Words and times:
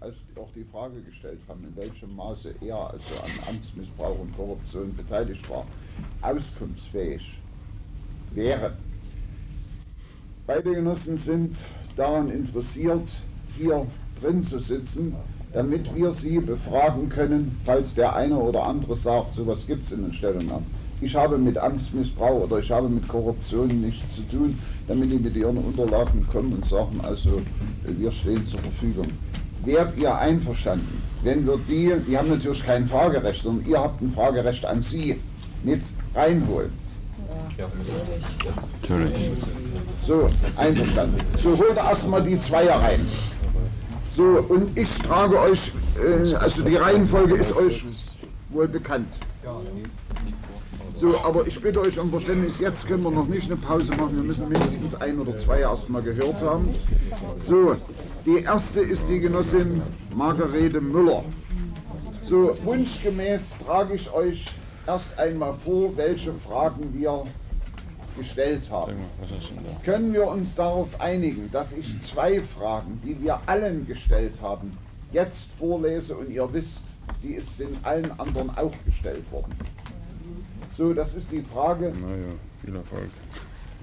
als 0.00 0.16
auch 0.36 0.50
die 0.54 0.64
Frage 0.64 1.00
gestellt 1.02 1.40
haben, 1.48 1.64
in 1.64 1.76
welchem 1.76 2.14
Maße 2.14 2.54
er 2.60 2.76
also 2.76 3.14
an 3.24 3.30
Amtsmissbrauch 3.48 4.18
und 4.20 4.36
Korruption 4.36 4.94
beteiligt 4.94 5.48
war, 5.50 5.66
auskunftsfähig 6.22 7.38
wäre. 8.34 8.74
Beide 10.46 10.72
Genossen 10.72 11.16
sind 11.16 11.64
daran 11.96 12.30
interessiert, 12.30 13.20
hier 13.56 13.86
drin 14.20 14.42
zu 14.42 14.58
sitzen, 14.60 15.16
damit 15.52 15.92
wir 15.94 16.12
sie 16.12 16.38
befragen 16.38 17.08
können, 17.08 17.58
falls 17.64 17.94
der 17.94 18.14
eine 18.14 18.36
oder 18.36 18.64
andere 18.64 18.96
sagt, 18.96 19.32
sowas 19.32 19.66
gibt 19.66 19.86
es 19.86 19.92
in 19.92 20.02
den 20.02 20.12
Stellungnahmen. 20.12 20.66
Ich 21.00 21.14
habe 21.14 21.38
mit 21.38 21.56
Amtsmissbrauch 21.58 22.44
oder 22.44 22.58
ich 22.58 22.70
habe 22.70 22.88
mit 22.88 23.06
Korruption 23.08 23.80
nichts 23.80 24.16
zu 24.16 24.22
tun, 24.22 24.58
damit 24.86 25.12
die 25.12 25.18
mit 25.18 25.36
ihren 25.36 25.56
Unterlagen 25.56 26.26
kommen 26.30 26.52
und 26.52 26.64
sagen, 26.64 27.00
also 27.02 27.40
wir 27.84 28.10
stehen 28.10 28.44
zur 28.44 28.60
Verfügung. 28.60 29.08
Wärt 29.64 29.96
ihr 29.98 30.16
einverstanden, 30.16 31.02
wenn 31.22 31.46
wir 31.46 31.58
die, 31.68 31.92
die 32.06 32.16
haben 32.16 32.28
natürlich 32.28 32.64
kein 32.64 32.86
Fragerecht, 32.86 33.42
sondern 33.42 33.66
ihr 33.66 33.78
habt 33.78 34.00
ein 34.00 34.12
Fragerecht 34.12 34.64
an 34.64 34.82
sie, 34.82 35.20
mit 35.64 35.82
reinholen? 36.14 36.70
Ja, 37.58 37.66
natürlich. 38.82 39.30
So, 40.02 40.30
einverstanden. 40.56 41.20
So, 41.36 41.58
holt 41.58 41.76
erstmal 41.76 42.22
die 42.22 42.38
Zweier 42.38 42.80
rein. 42.80 43.06
So, 44.10 44.44
und 44.48 44.78
ich 44.78 44.88
trage 45.02 45.38
euch, 45.40 45.72
äh, 45.96 46.34
also 46.34 46.62
die 46.62 46.76
Reihenfolge 46.76 47.34
ist 47.36 47.54
euch 47.54 47.84
wohl 48.50 48.68
bekannt. 48.68 49.18
So, 50.94 51.18
aber 51.20 51.46
ich 51.46 51.60
bitte 51.60 51.80
euch 51.80 51.98
um 51.98 52.10
Verständnis, 52.10 52.58
jetzt 52.58 52.86
können 52.86 53.02
wir 53.04 53.10
noch 53.10 53.28
nicht 53.28 53.50
eine 53.50 53.60
Pause 53.60 53.92
machen, 53.92 54.16
wir 54.16 54.24
müssen 54.24 54.48
mindestens 54.48 54.94
ein 54.96 55.18
oder 55.18 55.36
zwei 55.36 55.60
erstmal 55.60 56.02
gehört 56.02 56.42
haben. 56.42 56.74
So, 57.40 57.76
die 58.26 58.42
erste 58.42 58.80
ist 58.80 59.08
die 59.08 59.20
Genossin 59.20 59.82
Margarete 60.14 60.80
Müller. 60.80 61.24
So, 62.22 62.56
wunschgemäß 62.64 63.54
trage 63.64 63.94
ich 63.94 64.10
euch 64.12 64.46
erst 64.86 65.18
einmal 65.18 65.54
vor, 65.54 65.96
welche 65.96 66.32
Fragen 66.34 66.92
wir 66.92 67.24
gestellt 68.16 68.68
haben. 68.70 68.96
Können 69.84 70.12
wir 70.12 70.26
uns 70.26 70.54
darauf 70.54 71.00
einigen, 71.00 71.50
dass 71.52 71.72
ich 71.72 71.96
zwei 71.98 72.42
Fragen, 72.42 73.00
die 73.04 73.20
wir 73.22 73.40
allen 73.46 73.86
gestellt 73.86 74.40
haben, 74.42 74.72
jetzt 75.12 75.48
vorlese 75.52 76.16
und 76.16 76.30
ihr 76.30 76.52
wisst, 76.52 76.84
die 77.22 77.34
ist 77.34 77.60
in 77.60 77.78
allen 77.84 78.10
anderen 78.18 78.50
auch 78.56 78.74
gestellt 78.84 79.30
worden. 79.30 79.54
So, 80.76 80.92
das 80.92 81.14
ist 81.14 81.30
die 81.30 81.42
Frage. 81.42 81.92
Naja, 82.00 82.34
viel 82.64 82.76
Erfolg. 82.76 83.10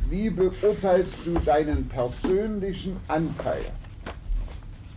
Wie 0.10 0.30
beurteilst 0.30 1.20
du 1.26 1.34
deinen 1.40 1.88
persönlichen 1.88 2.98
Anteil 3.08 3.66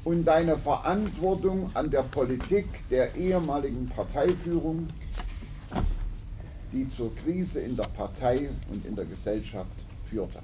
und 0.09 0.25
deine 0.25 0.57
Verantwortung 0.57 1.71
an 1.75 1.91
der 1.91 2.03
Politik 2.03 2.65
der 2.89 3.15
ehemaligen 3.15 3.91
Parteiführung, 3.91 4.89
die 6.73 6.89
zur 6.89 7.15
Krise 7.17 7.61
in 7.61 7.77
der 7.77 7.89
Partei 7.89 8.49
und 8.71 8.87
in 8.87 8.97
der 8.97 9.05
Gesellschaft 9.05 9.71
führte? 10.09 10.39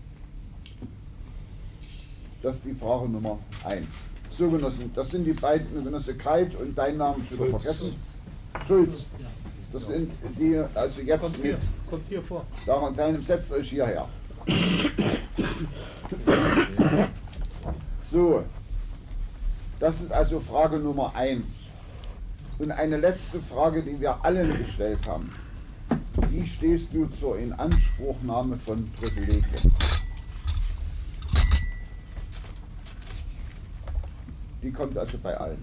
Das 2.43 2.57
ist 2.57 2.67
die 2.67 2.75
Frage 2.75 3.09
Nummer 3.09 3.39
eins. 3.65 3.89
So, 4.29 4.51
Genossen, 4.51 4.91
das 4.95 5.09
sind 5.09 5.25
die 5.25 5.33
beiden, 5.33 5.83
Genosse 5.83 6.15
Kreit 6.15 6.55
und 6.57 6.77
dein 6.77 6.99
Name 6.99 7.25
ist 7.25 7.33
wieder 7.33 7.49
vergessen. 7.49 7.95
Schulz. 8.67 9.07
Das 9.73 9.87
sind 9.87 10.13
die, 10.39 10.63
also 10.75 11.01
jetzt 11.01 11.23
kommt 11.23 11.43
mit. 11.43 11.59
Hier, 11.59 11.71
kommt 11.89 12.09
hier 12.11 12.23
vor. 12.23 12.45
Daran 12.67 12.95
teilnehmen, 12.95 13.25
setzt 13.25 13.51
euch 13.51 13.71
hierher. 13.71 14.07
So, 18.11 18.45
das 19.81 20.01
ist 20.01 20.13
also 20.13 20.41
Frage 20.41 20.79
Nummer 20.79 21.15
eins. 21.15 21.69
Und 22.59 22.71
eine 22.71 22.99
letzte 22.99 23.41
Frage, 23.41 23.83
die 23.83 24.01
wir 24.01 24.25
allen 24.25 24.57
gestellt 24.57 25.07
haben. 25.07 25.33
Wie 26.31 26.47
stehst 26.47 26.93
du 26.93 27.07
zur 27.07 27.39
Inanspruchnahme 27.39 28.57
von 28.57 28.89
Privilegien? 28.93 29.73
Die 34.63 34.71
kommt 34.71 34.97
also 34.97 35.19
bei 35.19 35.37
allen. 35.37 35.63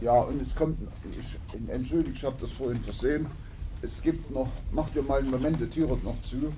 Ja, 0.00 0.20
und 0.20 0.42
es 0.42 0.54
kommt, 0.54 0.78
ich, 1.18 1.38
entschuldigt, 1.70 2.16
ich 2.16 2.24
habe 2.24 2.36
das 2.40 2.50
vorhin 2.50 2.82
versehen. 2.82 3.26
Es 3.82 4.02
gibt 4.02 4.30
noch, 4.32 4.48
macht 4.72 4.96
ihr 4.96 5.02
mal 5.02 5.20
einen 5.20 5.30
Moment 5.30 5.60
die 5.60 5.68
Tür 5.68 5.96
noch 6.02 6.20
zu. 6.20 6.52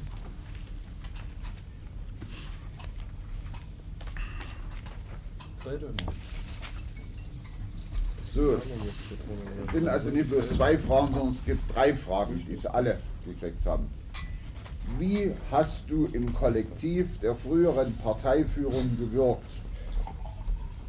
So, 8.35 8.61
es 9.61 9.69
sind 9.69 9.89
also 9.89 10.11
nicht 10.11 10.29
bloß 10.29 10.51
zwei 10.51 10.77
Fragen, 10.79 11.13
sondern 11.13 11.29
es 11.29 11.45
gibt 11.45 11.75
drei 11.75 11.95
Fragen, 11.95 12.45
die 12.49 12.57
sie 12.57 12.73
alle 12.73 12.99
gekriegt 13.25 13.65
haben. 13.65 13.89
Wie 14.99 15.33
hast 15.51 15.89
du 15.89 16.07
im 16.13 16.33
Kollektiv 16.35 17.19
der 17.21 17.35
früheren 17.35 17.97
Parteiführung 17.99 18.97
gewirkt? 18.99 19.61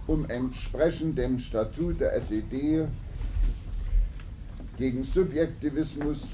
um 0.07 0.25
entsprechend 0.29 1.17
dem 1.17 1.39
Statut 1.39 1.99
der 1.99 2.13
SED 2.13 2.87
gegen 4.77 5.03
Subjektivismus, 5.03 6.31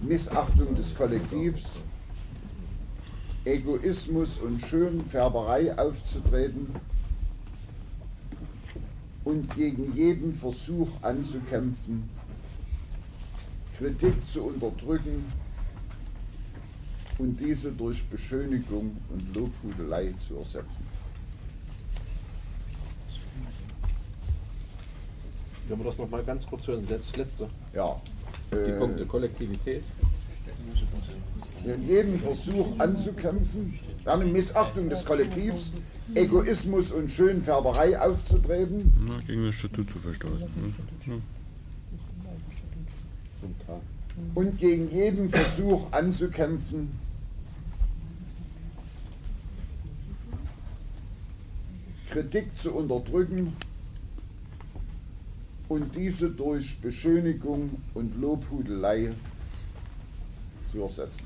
Missachtung 0.00 0.74
des 0.74 0.94
Kollektivs, 0.94 1.78
Egoismus 3.44 4.38
und 4.38 4.60
Schönfärberei 4.62 5.76
aufzutreten 5.78 6.74
und 9.24 9.54
gegen 9.54 9.92
jeden 9.94 10.34
Versuch 10.34 10.88
anzukämpfen, 11.02 12.08
Kritik 13.76 14.26
zu 14.26 14.44
unterdrücken 14.44 15.24
und 17.18 17.38
diese 17.38 17.70
durch 17.72 18.02
Beschönigung 18.08 18.96
und 19.10 19.34
Lobhudelei 19.34 20.12
zu 20.12 20.36
ersetzen. 20.36 20.86
Können 25.68 25.80
wir 25.80 25.90
das 25.90 25.98
noch 25.98 26.10
mal 26.10 26.22
ganz 26.22 26.46
kurz 26.46 26.66
hören, 26.66 26.86
das 26.86 27.16
letzte. 27.16 27.48
Ja. 27.72 28.00
Die 28.52 28.56
äh, 28.56 28.78
Punkte 28.78 29.06
Kollektivität. 29.06 29.82
Jeden 31.86 32.20
Versuch 32.20 32.78
anzukämpfen, 32.78 33.78
eine 34.04 34.24
Missachtung 34.24 34.88
des 34.90 35.04
Kollektivs, 35.04 35.70
Egoismus 36.14 36.90
und 36.90 37.10
Schönfärberei 37.10 37.98
aufzutreten 37.98 38.92
Na, 39.06 39.18
gegen 39.26 39.46
das 39.46 39.54
Statut 39.54 39.90
zu 39.90 39.98
verstoßen. 39.98 40.38
Ne? 41.06 41.20
Ja. 43.68 43.80
und 44.34 44.58
gegen 44.58 44.88
jeden 44.88 45.28
Versuch 45.28 45.90
anzukämpfen, 45.92 46.90
Kritik 52.10 52.56
zu 52.56 52.72
unterdrücken 52.72 53.52
und 55.68 55.96
diese 55.96 56.30
durch 56.30 56.78
Beschönigung 56.78 57.70
und 57.94 58.20
Lobhudelei 58.20 59.10
zu 60.74 60.82
ersetzen. 60.82 61.24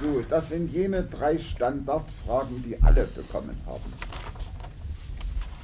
So, 0.00 0.22
das 0.28 0.48
sind 0.48 0.72
jene 0.72 1.02
drei 1.02 1.36
Standardfragen, 1.38 2.62
die 2.62 2.80
alle 2.82 3.06
bekommen 3.06 3.56
haben. 3.66 3.92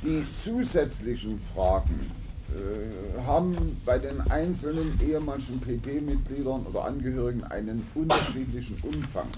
Die 0.03 0.27
zusätzlichen 0.45 1.41
Fragen 1.41 2.11
äh, 2.51 3.23
haben 3.23 3.81
bei 3.87 3.99
den 3.99 4.21
einzelnen 4.31 5.01
ehemaligen 5.01 5.59
PP-Mitgliedern 5.61 6.67
oder 6.67 6.85
Angehörigen 6.85 7.45
einen 7.45 7.89
unterschiedlichen 7.95 8.79
Umfang. 8.83 9.29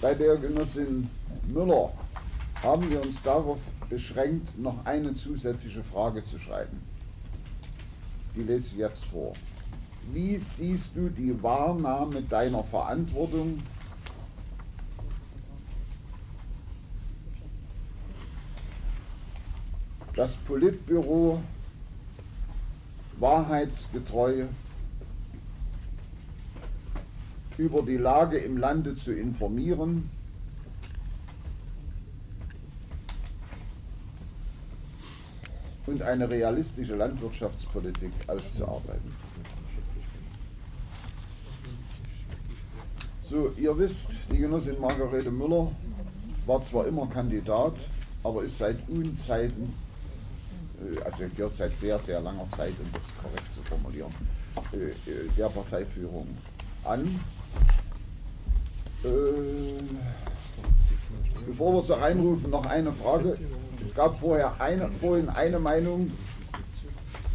Bei 0.00 0.14
der 0.14 0.36
Genossin 0.36 1.10
Müller 1.48 1.92
haben 2.62 2.90
wir 2.90 3.02
uns 3.02 3.22
darauf 3.22 3.60
beschränkt, 3.88 4.58
noch 4.58 4.84
eine 4.84 5.12
zusätzliche 5.12 5.82
Frage 5.82 6.24
zu 6.24 6.38
schreiben. 6.38 6.80
Die 8.34 8.42
lese 8.42 8.72
ich 8.72 8.78
jetzt 8.78 9.04
vor. 9.06 9.32
Wie 10.12 10.38
siehst 10.38 10.90
du 10.94 11.08
die 11.08 11.40
Wahrnahme 11.42 12.22
deiner 12.22 12.64
Verantwortung 12.64 13.62
das 20.14 20.36
Politbüro 20.38 21.40
wahrheitsgetreu 23.20 24.46
über 27.56 27.82
die 27.82 27.96
Lage 27.96 28.38
im 28.38 28.56
Lande 28.56 28.94
zu 28.94 29.12
informieren 29.12 30.10
und 35.88 36.02
eine 36.02 36.30
realistische 36.30 36.94
Landwirtschaftspolitik 36.94 38.12
auszuarbeiten. 38.26 39.14
So, 43.22 43.52
ihr 43.56 43.76
wisst, 43.76 44.18
die 44.30 44.38
Genossin 44.38 44.78
Margarete 44.80 45.30
Müller 45.30 45.70
war 46.46 46.62
zwar 46.62 46.86
immer 46.86 47.06
Kandidat, 47.06 47.88
aber 48.22 48.42
ist 48.42 48.58
seit 48.58 48.76
Unzeiten, 48.88 49.74
äh, 50.80 51.00
also 51.02 51.24
gehört 51.34 51.52
seit 51.54 51.72
sehr, 51.72 51.98
sehr 51.98 52.20
langer 52.20 52.48
Zeit, 52.50 52.74
um 52.80 52.90
das 52.92 53.12
korrekt 53.22 53.52
zu 53.52 53.62
formulieren, 53.62 54.12
äh, 54.72 55.10
äh, 55.10 55.28
der 55.36 55.48
Parteiführung 55.48 56.26
an. 56.84 57.20
Äh, 59.04 59.08
Bevor 61.46 61.74
wir 61.74 61.82
sie 61.82 61.98
reinrufen, 61.98 62.50
noch 62.50 62.66
eine 62.66 62.92
Frage. 62.92 63.38
Es 63.80 63.94
gab 63.94 64.20
vorher 64.20 64.60
eine, 64.60 64.90
vorhin 65.00 65.28
eine 65.28 65.58
Meinung. 65.58 66.10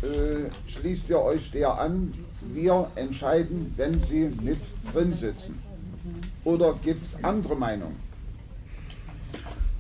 Äh, 0.02 0.50
schließt 0.68 1.10
ihr 1.10 1.20
euch 1.20 1.52
der 1.52 1.80
an? 1.80 2.14
Wir 2.52 2.92
entscheiden, 2.96 3.74
wenn 3.78 3.98
Sie 3.98 4.30
mit 4.42 4.70
drin 4.92 5.14
sitzen. 5.14 5.58
Oder 6.44 6.74
gibt 6.84 7.06
es 7.06 7.24
andere 7.24 7.56
Meinungen? 7.56 7.96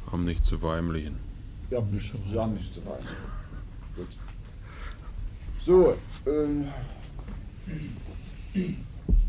Haben 0.10 0.26
nicht 0.26 0.44
zu 0.46 0.58
verheimlichen. 0.58 1.18
Ja, 1.70 1.82
nicht, 1.82 2.14
ja, 2.32 2.48
nicht 2.48 2.74
zu 2.74 2.86
weit. 2.86 3.04
Gut. 3.96 4.08
So, 5.60 5.96
äh, 6.26 6.66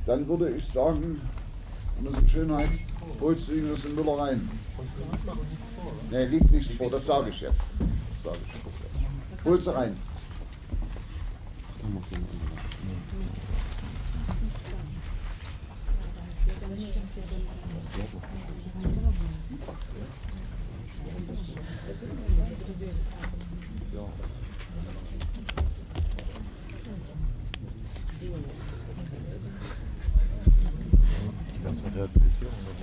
dann 0.07 0.29
würde 0.29 0.51
ich 0.51 0.65
sagen, 0.65 1.21
unsere 1.99 2.29
Schönheit, 2.29 2.71
holst 3.21 3.49
du 3.49 3.53
ihn 3.53 3.69
das 3.69 3.85
in 3.85 3.95
Müller 3.95 4.19
rein. 4.19 4.49
Ne, 6.11 6.27
liegt 6.27 6.51
nichts 6.51 6.73
vor, 6.73 6.91
das 6.91 7.07
sage 7.07 7.31
ich 7.31 7.41
jetzt. 7.41 7.63
Das 8.23 8.35
ich 8.47 8.55
jetzt. 8.55 9.45
Hol 9.45 9.61
sie 9.61 9.75
rein. 9.75 9.97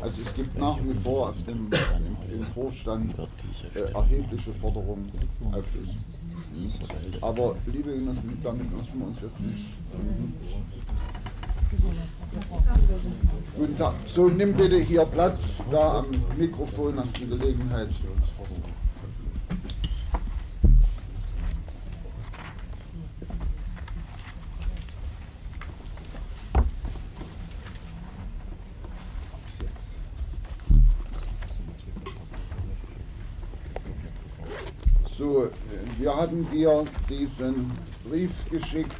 Also 0.01 0.21
es 0.23 0.33
gibt 0.33 0.57
nach 0.57 0.77
wie 0.83 0.93
vor 1.03 1.29
auf 1.29 1.43
dem, 1.43 1.69
im, 2.31 2.45
Vorstand 2.53 3.13
äh, 3.75 3.79
erhebliche 3.93 4.53
Forderungen 4.53 5.11
Auflösung. 5.51 6.03
Aber 7.21 7.55
liebe 7.67 7.93
Genossen, 7.93 8.37
damit 8.43 8.75
müssen 8.75 8.99
wir 8.99 9.07
uns 9.07 9.21
jetzt 9.21 9.41
nicht. 9.41 9.65
Guten 13.55 13.77
Tag. 13.77 13.93
So, 14.07 14.27
nimm 14.27 14.53
bitte 14.53 14.77
hier 14.79 15.05
Platz. 15.05 15.61
Da 15.69 15.99
am 15.99 16.07
Mikrofon 16.37 16.99
hast 16.99 17.17
du 17.19 17.27
Gelegenheit. 17.27 17.89
So, 35.21 35.45
äh, 35.45 35.49
hatten 36.21 36.47
dir 36.51 36.85
diesen 37.09 37.71
Brief 38.07 38.47
geschickt 38.51 38.95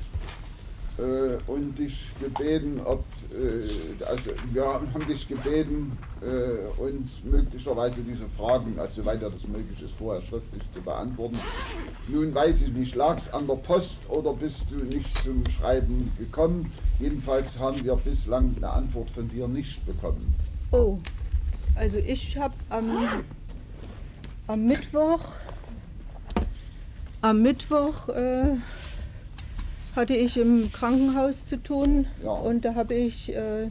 äh, 0.98 1.38
und 1.46 1.78
dich 1.78 2.10
gebeten, 2.20 2.82
ob, 2.84 3.04
äh, 3.32 4.04
also 4.06 4.32
wir 4.52 4.66
haben 4.66 5.08
dich 5.08 5.28
gebeten, 5.28 5.96
äh, 6.22 6.82
uns 6.82 7.22
möglicherweise 7.24 8.02
diese 8.02 8.28
Fragen, 8.28 8.74
also 8.80 9.04
soweit 9.04 9.22
das 9.22 9.48
möglich 9.48 9.80
ist, 9.84 9.94
vorher 10.00 10.24
schriftlich 10.24 10.64
zu 10.74 10.82
beantworten. 10.82 11.38
Nun 12.08 12.34
weiß 12.34 12.64
ich 12.64 12.74
nicht, 12.74 12.96
lag 12.96 13.18
es 13.18 13.32
an 13.32 13.46
der 13.46 13.56
Post 13.56 14.02
oder 14.10 14.34
bist 14.34 14.66
du 14.72 14.78
nicht 14.78 15.16
zum 15.22 15.48
Schreiben 15.48 16.12
gekommen? 16.18 16.72
Jedenfalls 16.98 17.60
haben 17.60 17.84
wir 17.86 17.98
bislang 17.98 18.56
eine 18.58 18.70
Antwort 18.72 19.12
von 19.12 19.30
dir 19.30 19.48
nicht 19.48 19.86
bekommen. 19.86 20.34
Oh, 20.72 20.98
also 21.76 21.98
ich 22.00 22.36
habe 22.36 22.56
am, 22.70 22.90
am 24.48 24.66
Mittwoch, 24.66 25.22
am 27.22 27.42
Mittwoch 27.42 28.10
äh, 28.10 28.56
hatte 29.96 30.16
ich 30.16 30.38
im 30.38 30.72
Krankenhaus 30.72 31.46
zu 31.46 31.58
tun 31.58 32.06
Ja. 32.24 32.32
und 32.32 32.66
da 32.66 32.76
habe 32.76 32.94
ich 32.96 33.34
äh, 33.34 33.68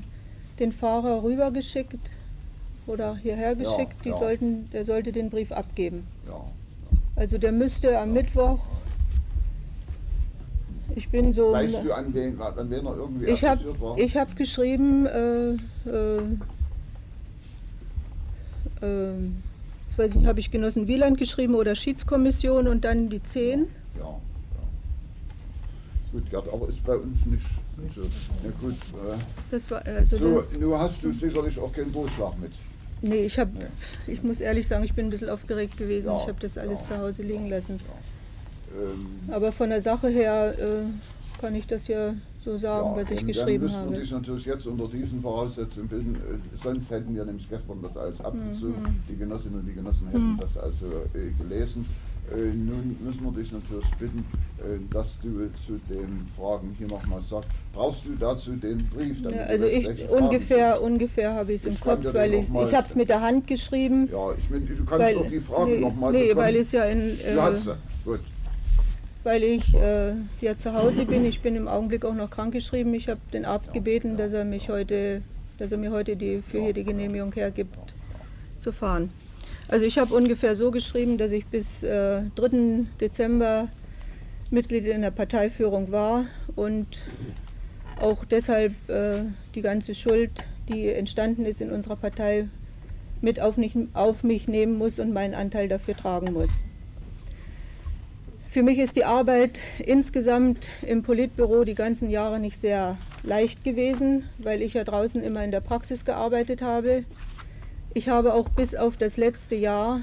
den 0.59 0.73
Fahrer 0.73 1.23
rübergeschickt 1.23 1.99
oder 2.87 3.17
hierher 3.17 3.55
Ja, 3.57 3.65
geschickt. 3.77 4.05
Die 4.05 4.11
ja. 4.11 4.17
sollten, 4.19 4.71
der 4.71 4.85
sollte 4.85 5.13
den 5.13 5.31
Brief 5.31 5.53
abgeben. 5.53 6.07
Ja. 6.27 6.41
Also 7.17 7.39
der 7.39 7.53
müsste 7.53 7.99
am 7.99 8.13
Mittwoch. 8.13 8.59
Ich 10.97 11.09
bin 11.09 11.33
so. 11.33 11.53
Weißt 11.53 11.85
du, 11.85 11.93
an 11.93 12.13
wen, 12.15 12.41
an 12.41 12.69
wen 12.71 12.85
er 12.87 12.97
irgendwie 12.97 13.27
ich 13.27 13.43
habe 13.45 13.53
adressiert 13.61 13.81
war? 13.81 13.99
ich 13.99 14.17
hab 14.17 14.35
geschrieben, 14.37 15.07
äh, 15.07 15.51
äh, 15.89 16.19
äh, 18.83 19.13
weiß 20.01 20.13
ich 20.13 20.17
nicht, 20.17 20.27
habe 20.27 20.41
ich 20.41 20.51
Genossen 20.51 20.89
Wieland 20.89 21.19
geschrieben 21.19 21.55
oder 21.55 21.75
Schiedskommission 21.75 22.67
und 22.69 22.85
dann 22.85 23.11
die 23.11 23.23
10. 23.23 23.67
Ja, 23.99 24.03
ja. 24.05 24.19
Gut, 26.13 26.31
Gerd, 26.31 26.49
aber 26.53 26.69
ist 26.69 26.85
bei 26.85 26.97
uns 26.97 27.27
nicht 27.27 27.47
so. 27.89 28.03
Na 28.43 28.51
gut. 28.61 28.75
Äh, 28.75 29.19
Das 29.51 29.71
war 29.71 29.85
also 29.87 30.17
so, 30.17 30.41
das, 30.41 30.53
nun 30.59 30.79
hast 30.79 31.03
du 31.03 31.13
sicherlich 31.13 31.59
auch 31.59 31.73
keinen 31.73 31.93
Durchschlag 31.93 32.39
mit. 32.39 32.53
Nee, 33.03 33.25
ich 33.27 33.39
habe 33.39 33.51
Nee. 33.59 34.13
ich 34.13 34.23
muss 34.23 34.41
ehrlich 34.41 34.67
sagen, 34.67 34.85
ich 34.85 34.95
bin 34.95 35.07
ein 35.07 35.11
bisschen 35.11 35.29
aufgeregt 35.31 35.77
gewesen. 35.77 36.09
Ja, 36.09 36.17
ich 36.17 36.29
habe 36.29 36.39
das 36.41 36.59
alles 36.59 36.81
ja. 36.81 36.87
zu 36.87 36.99
Hause 36.99 37.23
liegen 37.23 37.49
lassen. 37.49 37.81
Ähm, 38.75 39.21
Aber 39.33 39.53
von 39.53 39.71
der 39.71 39.83
Sache 39.83 40.09
her 40.09 40.55
äh, 40.59 40.85
kann 41.41 41.55
ich 41.55 41.67
das 41.67 41.89
ja 41.89 42.15
so 42.45 42.57
sagen, 42.59 42.91
ja, 42.91 42.97
was 42.97 43.11
ich 43.11 43.27
geschrieben 43.27 43.67
dann 43.67 43.77
habe. 43.77 43.93
wir 43.93 44.01
dich 44.01 44.13
natürlich 44.13 44.45
jetzt 44.45 44.67
unter 44.67 44.89
diesen 44.89 45.21
Voraussetzungen 45.21 45.89
bilden. 45.89 46.17
Äh, 46.17 46.57
sonst 46.57 46.91
hätten 46.91 47.15
wir 47.15 47.25
nämlich 47.25 47.49
gestern 47.49 47.83
das 47.83 47.97
alles 47.97 48.21
abgezogen. 48.21 48.83
Mhm. 48.83 49.05
Die 49.09 49.17
Genossinnen 49.17 49.61
und 49.61 49.67
die 49.67 49.75
Genossen 49.75 50.09
hätten 50.09 50.35
Mhm. 50.35 50.39
das 50.39 50.57
also 50.57 50.87
äh, 51.15 51.31
gelesen. 51.39 51.87
Äh, 52.31 52.53
nun 52.53 52.97
müssen 53.03 53.25
wir 53.25 53.33
dich 53.33 53.53
natürlich 53.53 53.93
bitten, 53.99 54.25
äh, 54.59 54.79
dass 54.93 55.19
du 55.21 55.49
zu 55.55 55.79
den 55.89 56.27
Fragen 56.37 56.75
hier 56.79 56.89
nochmal 56.89 57.23
sagst. 57.23 57.49
Brauchst 57.73 58.05
du 58.07 58.11
dazu 58.17 58.53
den 58.53 58.89
Brief? 58.89 59.21
Ja, 59.23 59.43
also 59.45 59.65
ich 59.65 59.87
Fragen 59.87 60.25
ungefähr, 60.25 60.83
ungefähr 60.83 61.35
habe 61.35 61.53
ich 61.53 61.65
es 61.65 61.75
im 61.75 61.81
Kopf, 61.81 62.05
weil 62.13 62.35
ich, 62.35 62.49
ich 62.49 62.75
habe 62.75 62.87
es 62.87 62.95
mit 62.95 63.09
der 63.09 63.23
Hand 63.23 63.47
geschrieben. 63.47 64.09
Ja, 64.13 64.33
ich 64.37 64.49
meine, 64.51 64.67
du 64.67 64.85
kannst 64.85 65.07
weil, 65.07 65.15
doch 65.15 65.29
die 65.29 65.41
Fragen 65.41 65.71
nee, 65.73 65.81
nochmal 65.81 66.13
nee, 66.13 66.29
bekommen. 66.29 66.47
weil 66.47 66.57
es 66.57 66.73
ja 66.73 66.85
in, 66.85 67.19
äh, 67.21 67.35
Du 67.35 67.41
hast 67.43 67.65
sie. 67.65 67.77
Gut. 68.05 68.21
Weil 69.23 69.43
ich 69.43 69.75
äh, 69.75 70.13
ja 70.41 70.57
zu 70.57 70.73
Hause 70.73 71.05
bin. 71.05 71.25
Ich 71.25 71.41
bin 71.41 71.57
im 71.57 71.69
Augenblick 71.69 72.05
auch 72.05 72.15
noch 72.15 72.31
krankgeschrieben. 72.31 72.95
Ich 72.95 73.09
habe 73.09 73.21
den 73.33 73.45
Arzt 73.45 73.73
gebeten, 73.73 74.17
dass 74.17 74.33
er 74.33 74.45
mich 74.45 74.69
heute, 74.69 75.23
dass 75.59 75.73
er 75.73 75.79
mir 75.79 75.91
heute 75.91 76.17
die 76.17 76.43
für 76.43 76.61
hier 76.61 76.73
die. 76.73 76.85
Genehmigung 76.85 77.33
hergibt, 77.33 77.77
zu 78.59 78.73
fahren. 78.73 79.11
Also 79.69 79.85
ich 79.85 79.99
habe 79.99 80.15
ungefähr 80.15 80.57
so 80.57 80.71
geschrieben, 80.71 81.19
dass 81.19 81.33
ich 81.33 81.47
bis 81.47 81.83
äh, 81.83 82.23
3. 82.35 82.87
Dezember 83.01 83.69
Mitglied 84.51 84.87
in 84.87 85.03
der 85.03 85.13
Parteiführung 85.13 85.93
war 85.93 86.25
und 86.57 86.87
auch 88.01 88.25
deshalb 88.25 88.73
äh, 88.89 89.21
die 89.55 89.63
ganze 89.63 89.95
Schuld, 89.95 90.33
die 90.69 90.89
entstanden 90.89 91.45
ist 91.45 91.61
in 91.61 91.71
unserer 91.71 91.97
Partei, 91.97 92.49
mit 93.21 93.41
auf, 93.41 93.57
nicht, 93.59 93.77
auf 93.93 94.25
mich 94.25 94.49
nehmen 94.49 94.77
muss 94.77 94.99
und 94.99 95.13
meinen 95.13 95.35
Anteil 95.35 95.69
dafür 95.69 95.97
tragen 95.97 96.33
muss. 96.33 96.65
Für 98.51 98.65
mich 98.65 98.81
ist 98.81 98.97
die 98.97 99.05
Arbeit 99.05 99.61
insgesamt 99.79 100.71
im 100.83 101.05
Politbüro 101.05 101.63
die 101.63 101.77
ganzen 101.77 102.11
Jahre 102.11 102.41
nicht 102.41 102.61
sehr 102.61 102.99
leicht 103.23 103.63
gewesen, 103.63 104.29
weil 104.39 104.61
ich 104.61 104.75
ja 104.75 104.83
draußen 104.83 105.23
immer 105.23 105.45
in 105.45 105.53
der 105.53 105.61
Praxis 105.61 106.05
gearbeitet 106.05 106.61
habe. 106.61 107.05
Ich 107.95 108.09
habe 108.09 108.35
auch 108.35 108.49
bis 108.49 108.75
auf 108.75 108.97
das 108.97 109.17
letzte 109.17 109.55
Jahr 109.55 110.01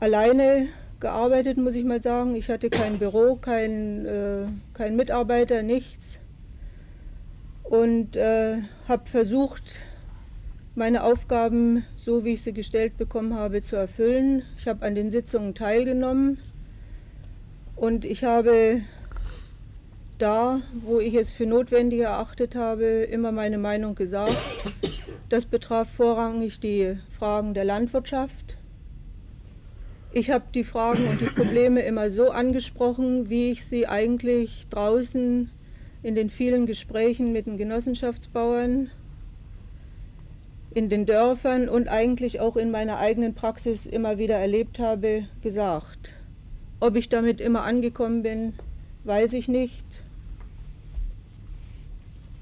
alleine 0.00 0.66
gearbeitet, 0.98 1.58
muss 1.58 1.76
ich 1.76 1.84
mal 1.84 2.02
sagen. 2.02 2.34
Ich 2.34 2.50
hatte 2.50 2.70
kein 2.70 2.98
Büro, 2.98 3.36
kein, 3.36 4.04
äh, 4.04 4.46
kein 4.74 4.96
Mitarbeiter, 4.96 5.62
nichts. 5.62 6.18
Und 7.62 8.16
äh, 8.16 8.62
habe 8.88 9.06
versucht, 9.08 9.84
meine 10.74 11.04
Aufgaben, 11.04 11.84
so 11.96 12.24
wie 12.24 12.32
ich 12.32 12.42
sie 12.42 12.52
gestellt 12.52 12.98
bekommen 12.98 13.34
habe, 13.34 13.62
zu 13.62 13.76
erfüllen. 13.76 14.42
Ich 14.58 14.66
habe 14.66 14.84
an 14.84 14.96
den 14.96 15.12
Sitzungen 15.12 15.54
teilgenommen 15.54 16.38
und 17.76 18.04
ich 18.04 18.24
habe 18.24 18.82
da, 20.18 20.62
wo 20.80 20.98
ich 20.98 21.14
es 21.14 21.32
für 21.32 21.46
notwendig 21.46 22.00
erachtet 22.00 22.54
habe, 22.54 22.84
immer 22.84 23.32
meine 23.32 23.58
Meinung 23.58 23.94
gesagt. 23.94 24.36
Das 25.28 25.44
betraf 25.46 25.90
vorrangig 25.90 26.60
die 26.60 26.98
Fragen 27.10 27.54
der 27.54 27.64
Landwirtschaft. 27.64 28.56
Ich 30.10 30.30
habe 30.30 30.46
die 30.54 30.64
Fragen 30.64 31.08
und 31.08 31.20
die 31.20 31.26
Probleme 31.26 31.82
immer 31.82 32.08
so 32.08 32.30
angesprochen, 32.30 33.28
wie 33.28 33.50
ich 33.50 33.66
sie 33.66 33.86
eigentlich 33.86 34.66
draußen 34.70 35.50
in 36.02 36.14
den 36.14 36.30
vielen 36.30 36.64
Gesprächen 36.64 37.32
mit 37.32 37.46
den 37.46 37.58
Genossenschaftsbauern 37.58 38.90
in 40.76 40.90
den 40.90 41.06
Dörfern 41.06 41.70
und 41.70 41.88
eigentlich 41.88 42.40
auch 42.40 42.56
in 42.56 42.70
meiner 42.70 42.98
eigenen 42.98 43.34
Praxis 43.34 43.86
immer 43.86 44.18
wieder 44.18 44.36
erlebt 44.36 44.78
habe, 44.78 45.26
gesagt. 45.40 46.15
Ob 46.78 46.96
ich 46.96 47.08
damit 47.08 47.40
immer 47.40 47.62
angekommen 47.62 48.22
bin, 48.22 48.54
weiß 49.04 49.32
ich 49.32 49.48
nicht. 49.48 49.84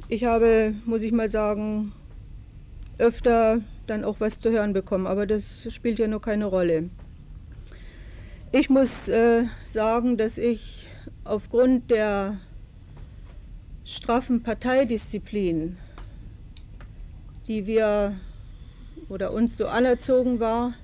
Ich 0.09 0.25
habe, 0.25 0.75
muss 0.85 1.03
ich 1.03 1.13
mal 1.13 1.31
sagen, 1.31 1.93
öfter 2.99 3.63
dann 3.87 4.05
auch 4.05 4.21
was 4.21 4.41
zu 4.41 4.51
hören 4.51 4.73
bekommen, 4.73 5.07
aber 5.07 5.27
das 5.27 5.73
spielt 5.73 5.99
ja 5.99 6.09
nur 6.09 6.21
keine 6.21 6.47
Rolle. 6.47 6.91
Ich 8.53 8.71
muss 8.71 9.09
äh, 9.09 9.47
sagen, 9.67 10.17
dass 10.17 10.39
ich 10.39 10.87
aufgrund 11.25 11.91
der 11.91 12.39
straffen 13.85 14.43
Parteidisziplin, 14.43 15.79
die 17.47 17.67
wir 17.67 18.19
oder 19.09 19.33
uns 19.33 19.57
so 19.57 19.67
anerzogen 19.67 20.41
war, 20.41 20.75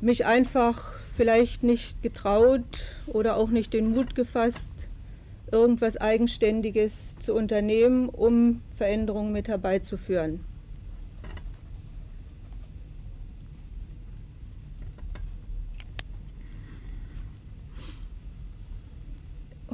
mich 0.00 0.26
einfach 0.26 0.94
vielleicht 1.14 1.62
nicht 1.62 2.02
getraut 2.02 2.78
oder 3.06 3.36
auch 3.36 3.50
nicht 3.50 3.72
den 3.72 3.88
Mut 3.90 4.14
gefasst, 4.14 4.88
irgendwas 5.50 5.96
Eigenständiges 5.96 7.18
zu 7.18 7.34
unternehmen, 7.34 8.08
um 8.08 8.62
Veränderungen 8.70 9.32
mit 9.32 9.48
herbeizuführen. 9.48 10.46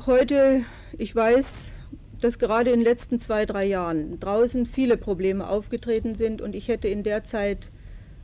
Heute, 0.07 0.65
ich 0.99 1.15
weiß, 1.15 1.71
dass 2.21 2.39
gerade 2.39 2.71
in 2.71 2.81
den 2.81 2.85
letzten 2.85 3.19
zwei, 3.19 3.47
drei 3.47 3.65
Jahren 3.65 4.19
draußen 4.21 4.67
viele 4.67 4.97
Probleme 4.97 5.49
aufgetreten 5.49 6.15
sind 6.15 6.41
und 6.41 6.55
ich 6.55 6.69
hätte 6.69 6.89
in 6.89 7.03
der 7.05 7.25
Zeit 7.25 7.71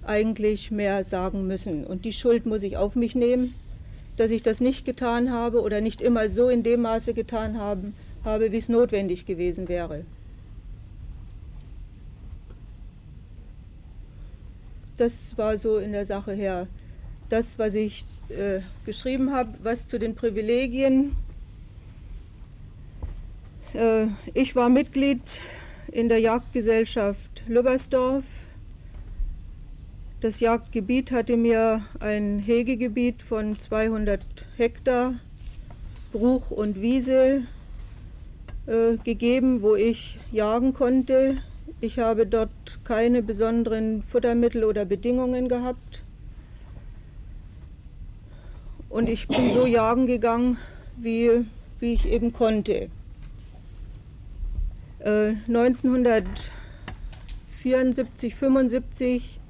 eigentlich 0.04 0.70
mehr 0.70 1.04
sagen 1.04 1.46
müssen. 1.46 1.84
Und 1.86 2.04
die 2.04 2.12
Schuld 2.12 2.46
muss 2.46 2.62
ich 2.62 2.76
auf 2.76 2.94
mich 2.94 3.14
nehmen 3.14 3.54
dass 4.20 4.30
ich 4.30 4.42
das 4.42 4.60
nicht 4.60 4.84
getan 4.84 5.30
habe 5.30 5.62
oder 5.62 5.80
nicht 5.80 6.02
immer 6.02 6.28
so 6.28 6.50
in 6.50 6.62
dem 6.62 6.82
Maße 6.82 7.14
getan 7.14 7.58
haben, 7.58 7.94
habe, 8.22 8.52
wie 8.52 8.58
es 8.58 8.68
notwendig 8.68 9.24
gewesen 9.24 9.66
wäre. 9.66 10.04
Das 14.98 15.38
war 15.38 15.56
so 15.56 15.78
in 15.78 15.92
der 15.92 16.04
Sache 16.04 16.34
her 16.34 16.66
das, 17.30 17.58
was 17.58 17.74
ich 17.74 18.04
äh, 18.28 18.60
geschrieben 18.84 19.32
habe, 19.32 19.54
was 19.62 19.88
zu 19.88 19.98
den 19.98 20.14
Privilegien. 20.14 21.16
Äh, 23.72 24.08
ich 24.34 24.54
war 24.54 24.68
Mitglied 24.68 25.40
in 25.90 26.10
der 26.10 26.18
Jagdgesellschaft 26.18 27.42
Lübbersdorf 27.46 28.24
das 30.20 30.40
Jagdgebiet 30.40 31.12
hatte 31.12 31.36
mir 31.36 31.82
ein 31.98 32.38
Hegegebiet 32.38 33.22
von 33.22 33.58
200 33.58 34.22
Hektar 34.56 35.14
Bruch 36.12 36.50
und 36.50 36.82
Wiese 36.82 37.42
äh, 38.66 38.96
gegeben, 39.02 39.62
wo 39.62 39.76
ich 39.76 40.18
jagen 40.30 40.74
konnte. 40.74 41.38
Ich 41.80 41.98
habe 41.98 42.26
dort 42.26 42.50
keine 42.84 43.22
besonderen 43.22 44.02
Futtermittel 44.02 44.64
oder 44.64 44.84
Bedingungen 44.84 45.48
gehabt. 45.48 46.04
Und 48.90 49.08
ich 49.08 49.26
bin 49.26 49.52
so 49.52 49.64
jagen 49.64 50.04
gegangen, 50.04 50.58
wie, 50.98 51.46
wie 51.78 51.94
ich 51.94 52.06
eben 52.06 52.34
konnte. 52.34 52.90
Äh, 54.98 55.36
1974, 55.48 58.34
75 58.34 59.40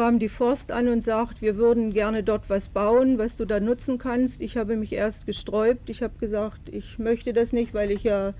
kam 0.00 0.18
die 0.18 0.30
Forst 0.30 0.72
an 0.72 0.88
und 0.88 1.02
sagt, 1.02 1.42
wir 1.42 1.58
würden 1.58 1.92
gerne 1.92 2.22
dort 2.22 2.48
was 2.48 2.68
bauen, 2.68 3.18
was 3.18 3.36
du 3.36 3.44
da 3.44 3.60
nutzen 3.60 3.98
kannst. 3.98 4.40
Ich 4.40 4.56
habe 4.56 4.76
mich 4.76 4.94
erst 4.94 5.26
gesträubt. 5.26 5.90
Ich 5.90 6.02
habe 6.02 6.14
gesagt, 6.18 6.70
ich 6.70 6.98
möchte 6.98 7.34
das 7.34 7.52
nicht, 7.52 7.74
weil 7.74 7.90
ich 7.90 8.02
ja 8.02 8.32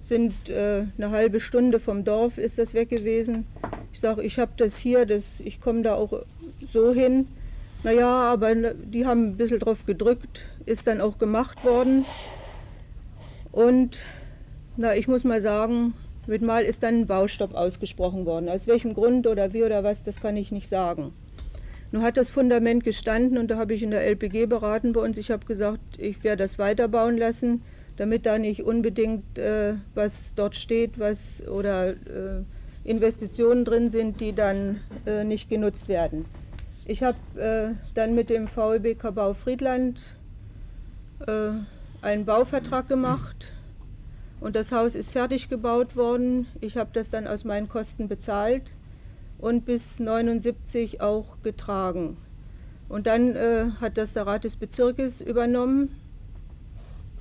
sind 0.00 0.32
äh, 0.48 0.86
eine 0.96 1.10
halbe 1.10 1.38
Stunde 1.38 1.80
vom 1.80 2.02
Dorf 2.06 2.38
ist 2.38 2.56
das 2.56 2.72
weg 2.72 2.88
gewesen. 2.88 3.44
Ich 3.92 4.00
sage, 4.00 4.22
ich 4.22 4.38
habe 4.38 4.52
das 4.56 4.78
hier, 4.78 5.04
das, 5.04 5.24
ich 5.40 5.60
komme 5.60 5.82
da 5.82 5.96
auch 5.96 6.22
so 6.72 6.94
hin. 6.94 7.28
Naja, 7.84 8.08
aber 8.08 8.54
die 8.54 9.04
haben 9.04 9.32
ein 9.32 9.36
bisschen 9.36 9.58
drauf 9.58 9.84
gedrückt, 9.84 10.46
ist 10.64 10.86
dann 10.86 11.02
auch 11.02 11.18
gemacht 11.18 11.62
worden. 11.62 12.06
Und 13.50 14.02
na, 14.78 14.96
ich 14.96 15.08
muss 15.08 15.24
mal 15.24 15.42
sagen, 15.42 15.92
mit 16.26 16.42
Mal 16.42 16.64
ist 16.64 16.82
dann 16.82 17.00
ein 17.00 17.06
Baustopp 17.06 17.54
ausgesprochen 17.54 18.26
worden. 18.26 18.48
Aus 18.48 18.66
welchem 18.66 18.94
Grund 18.94 19.26
oder 19.26 19.52
wie 19.52 19.64
oder 19.64 19.82
was, 19.82 20.02
das 20.02 20.20
kann 20.20 20.36
ich 20.36 20.52
nicht 20.52 20.68
sagen. 20.68 21.12
Nun 21.90 22.02
hat 22.02 22.16
das 22.16 22.30
Fundament 22.30 22.84
gestanden 22.84 23.36
und 23.36 23.50
da 23.50 23.58
habe 23.58 23.74
ich 23.74 23.82
in 23.82 23.90
der 23.90 24.06
LPG 24.06 24.46
beraten 24.46 24.92
bei 24.92 25.00
uns. 25.00 25.18
Ich 25.18 25.30
habe 25.30 25.44
gesagt, 25.44 25.80
ich 25.98 26.24
werde 26.24 26.44
das 26.44 26.58
weiterbauen 26.58 27.18
lassen, 27.18 27.62
damit 27.96 28.24
da 28.24 28.38
nicht 28.38 28.62
unbedingt 28.62 29.36
äh, 29.36 29.74
was 29.94 30.32
dort 30.34 30.56
steht, 30.56 30.98
was 30.98 31.46
oder 31.46 31.90
äh, 31.90 32.44
Investitionen 32.84 33.64
drin 33.64 33.90
sind, 33.90 34.20
die 34.20 34.32
dann 34.32 34.80
äh, 35.06 35.24
nicht 35.24 35.50
genutzt 35.50 35.88
werden. 35.88 36.24
Ich 36.86 37.02
habe 37.02 37.18
äh, 37.36 37.74
dann 37.94 38.14
mit 38.14 38.30
dem 38.30 38.48
VEB 38.48 38.98
Kabau 38.98 39.34
Friedland 39.34 40.00
äh, 41.26 41.50
einen 42.00 42.24
Bauvertrag 42.24 42.88
gemacht 42.88 43.52
und 44.42 44.56
das 44.56 44.72
Haus 44.72 44.96
ist 44.96 45.12
fertig 45.12 45.48
gebaut 45.48 45.94
worden. 45.94 46.46
Ich 46.60 46.76
habe 46.76 46.90
das 46.92 47.10
dann 47.10 47.28
aus 47.28 47.44
meinen 47.44 47.68
Kosten 47.68 48.08
bezahlt 48.08 48.64
und 49.38 49.64
bis 49.64 50.00
79 50.00 51.00
auch 51.00 51.36
getragen. 51.44 52.16
Und 52.88 53.06
dann 53.06 53.36
äh, 53.36 53.66
hat 53.80 53.96
das 53.96 54.12
der 54.12 54.26
Rat 54.26 54.42
des 54.42 54.56
Bezirkes 54.56 55.20
übernommen 55.20 55.96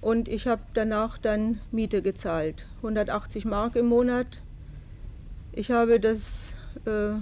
und 0.02 0.28
ich 0.28 0.48
habe 0.48 0.64
danach 0.74 1.20
dann 1.20 1.62
Miete 1.72 2.02
gezahlt, 2.02 2.66
180 2.78 3.46
Mark 3.46 3.76
im 3.76 3.86
Monat. 3.86 4.42
Ich 5.52 5.70
habe 5.70 6.00
das, 6.00 6.52
äh, 6.86 7.14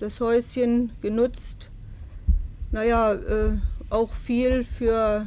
das 0.00 0.20
Häuschen 0.20 0.92
genutzt, 1.02 1.68
naja, 2.72 3.12
äh, 3.12 3.58
auch 3.90 4.12
viel 4.14 4.64
für 4.64 5.26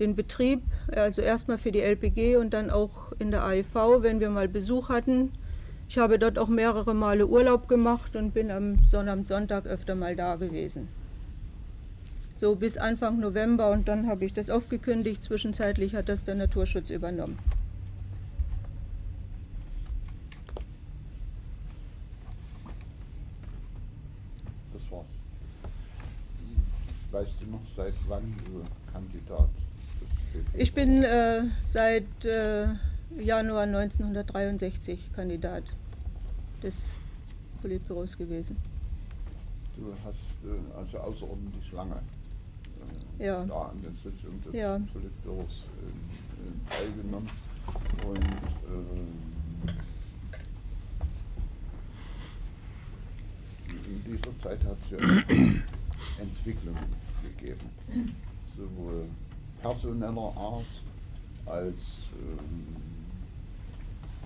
den 0.00 0.16
Betrieb, 0.16 0.60
also 0.88 1.20
erstmal 1.20 1.58
für 1.58 1.72
die 1.72 1.80
LPG 1.80 2.36
und 2.36 2.54
dann 2.54 2.70
auch 2.70 3.12
in 3.18 3.30
der 3.30 3.42
AEV, 3.42 4.02
wenn 4.02 4.20
wir 4.20 4.30
mal 4.30 4.48
Besuch 4.48 4.88
hatten. 4.88 5.32
Ich 5.88 5.98
habe 5.98 6.18
dort 6.18 6.38
auch 6.38 6.48
mehrere 6.48 6.94
Male 6.94 7.26
Urlaub 7.26 7.68
gemacht 7.68 8.16
und 8.16 8.34
bin 8.34 8.50
am, 8.50 8.78
Sonntag 8.84 9.66
öfter 9.66 9.94
mal 9.94 10.16
da 10.16 10.36
gewesen. 10.36 10.88
So 12.34 12.54
bis 12.54 12.76
Anfang 12.76 13.18
November 13.18 13.70
und 13.70 13.88
dann 13.88 14.06
habe 14.08 14.24
ich 14.24 14.34
das 14.34 14.50
aufgekündigt. 14.50 15.22
Zwischenzeitlich 15.22 15.94
hat 15.94 16.08
das 16.08 16.24
der 16.24 16.34
Naturschutz 16.34 16.90
übernommen. 16.90 17.38
Das 24.72 24.90
war's. 24.90 25.08
Weißt 27.10 27.40
du 27.40 27.46
noch, 27.46 27.64
seit 27.74 27.94
wann 28.06 28.34
du 28.44 28.62
Kandidat 28.92 29.48
ich 30.54 30.72
bin 30.72 31.02
äh, 31.02 31.44
seit 31.66 32.24
äh, 32.24 32.68
Januar 33.18 33.62
1963 33.62 35.12
Kandidat 35.14 35.64
des 36.62 36.74
Politbüros 37.62 38.16
gewesen. 38.16 38.56
Du 39.76 39.92
hast 40.04 40.24
äh, 40.44 40.78
also 40.78 40.98
außerordentlich 40.98 41.72
lange 41.72 42.00
äh, 43.18 43.26
ja. 43.26 43.44
da 43.44 43.68
an 43.68 43.82
der 43.82 43.92
Sitzung 43.92 44.40
des 44.42 44.54
ja. 44.54 44.78
Politbüros 44.92 45.64
äh, 45.82 46.70
teilgenommen 46.70 47.30
und 48.06 48.18
ähm, 48.70 49.08
in 53.86 54.04
dieser 54.04 54.34
Zeit 54.36 54.64
hat 54.64 54.78
es 54.78 54.90
ja 54.90 54.98
Entwicklungen 56.20 56.86
gegeben, 57.22 57.70
sowohl 58.56 59.06
personeller 59.62 60.32
Art 60.36 60.82
als 61.46 62.08
ähm, 62.20 62.66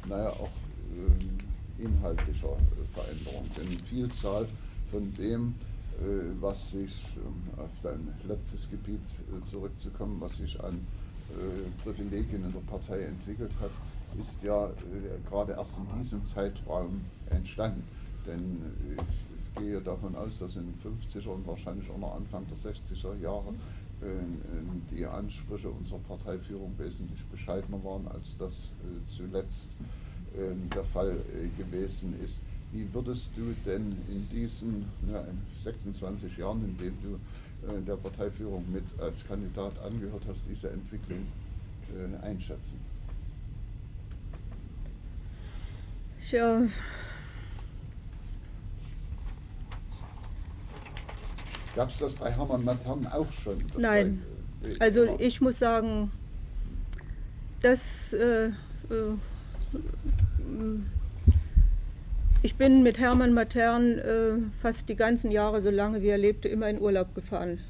naja, 0.08 0.30
auch 0.30 0.50
ähm, 0.94 1.38
inhaltlicher 1.78 2.52
äh, 2.52 2.94
Veränderung. 2.94 3.48
Denn 3.56 3.78
Vielzahl 3.80 4.46
von 4.90 5.12
dem, 5.14 5.54
äh, 5.98 6.02
was 6.40 6.70
sich, 6.70 7.04
um 7.24 7.62
auf 7.62 7.70
dein 7.82 8.08
letztes 8.26 8.68
Gebiet 8.70 9.00
äh, 9.00 9.50
zurückzukommen, 9.50 10.20
was 10.20 10.36
sich 10.36 10.62
an 10.62 10.80
äh, 11.30 11.82
Privilegien 11.82 12.44
in 12.44 12.52
der 12.52 12.60
Partei 12.60 13.02
entwickelt 13.02 13.52
hat, 13.60 13.70
ist 14.18 14.42
ja 14.42 14.66
äh, 14.66 14.70
gerade 15.28 15.52
erst 15.52 15.72
in 15.76 16.02
diesem 16.02 16.26
Zeitraum 16.26 17.00
entstanden. 17.30 17.84
Denn 18.26 18.60
ich 18.96 19.60
gehe 19.60 19.80
davon 19.80 20.14
aus, 20.14 20.38
dass 20.38 20.56
in 20.56 20.66
den 20.66 20.78
50er 20.82 21.28
und 21.28 21.46
wahrscheinlich 21.46 21.88
auch 21.90 21.98
noch 21.98 22.16
Anfang 22.16 22.44
der 22.48 22.72
60er 22.72 23.18
Jahre 23.20 23.54
die 24.90 25.04
Ansprüche 25.04 25.68
unserer 25.68 25.98
Parteiführung 25.98 26.72
wesentlich 26.78 27.22
bescheidener 27.26 27.84
waren, 27.84 28.08
als 28.08 28.36
das 28.38 28.70
zuletzt 29.06 29.70
äh, 30.36 30.54
der 30.74 30.84
Fall 30.84 31.10
äh, 31.10 31.48
gewesen 31.60 32.14
ist. 32.24 32.40
Wie 32.72 32.86
würdest 32.94 33.30
du 33.36 33.52
denn 33.66 33.96
in 34.08 34.28
diesen 34.28 34.86
na, 35.02 35.24
26 35.64 36.36
Jahren, 36.36 36.64
in 36.64 36.76
denen 36.78 36.98
du 37.02 37.66
äh, 37.66 37.80
der 37.82 37.96
Parteiführung 37.96 38.64
mit 38.70 38.84
als 39.00 39.24
Kandidat 39.26 39.72
angehört 39.80 40.22
hast, 40.28 40.42
diese 40.48 40.70
Entwicklung 40.70 41.26
äh, 41.88 42.24
einschätzen? 42.24 42.78
Tja. 46.28 46.62
Gab 51.74 51.90
es 51.90 51.98
das 51.98 52.14
bei 52.14 52.30
Hermann 52.32 52.64
Matern 52.64 53.06
auch 53.06 53.30
schon? 53.32 53.58
Nein. 53.76 54.22
war, 54.60 54.70
äh, 54.70 54.76
Also 54.80 55.04
immer- 55.04 55.20
ich 55.20 55.40
muss 55.40 55.58
sagen, 55.58 56.10
dass 57.62 57.78
äh, 58.12 58.46
äh, 58.46 58.52
ich 62.42 62.56
bin 62.56 62.82
mit 62.82 62.98
Hermann 62.98 63.32
Matern 63.34 63.98
äh, 63.98 64.32
fast 64.60 64.88
die 64.88 64.96
ganzen 64.96 65.30
Jahre, 65.30 65.62
solange 65.62 66.02
wie 66.02 66.08
er 66.08 66.18
lebte, 66.18 66.48
immer 66.48 66.68
in 66.68 66.80
Urlaub 66.80 67.14
gefahren. 67.14 67.60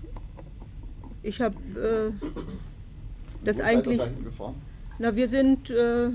Ich 1.22 1.40
habe 1.40 1.56
äh, 1.78 2.26
das 3.44 3.56
Wo 3.56 3.62
seid 3.62 3.72
ihr 3.72 3.78
eigentlich. 3.78 3.98
dahin 3.98 4.24
gefahren? 4.24 4.54
Na, 4.98 5.14
wir 5.16 5.28
sind 5.28 5.68
äh, 5.70 6.08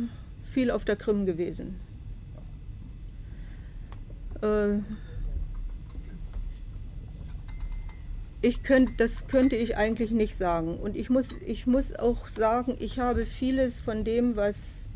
viel 0.52 0.72
auf 0.72 0.86
der 0.86 0.96
Krim 0.96 1.26
gewesen. 1.26 1.80
Äh, 4.42 4.80
ich 8.46 8.62
könnte, 8.62 8.94
das 8.98 9.28
könnte 9.28 9.56
ich 9.56 9.76
eigentlich 9.76 10.12
nicht 10.12 10.38
sagen. 10.38 10.78
Und 10.78 10.96
ich 10.96 11.10
muss, 11.10 11.28
ich 11.44 11.66
muss 11.66 11.96
auch 11.96 12.28
sagen, 12.28 12.76
ich 12.80 13.00
habe 13.00 13.26
vieles 13.26 13.80
von 13.80 14.04
dem, 14.04 14.36
was 14.36 14.88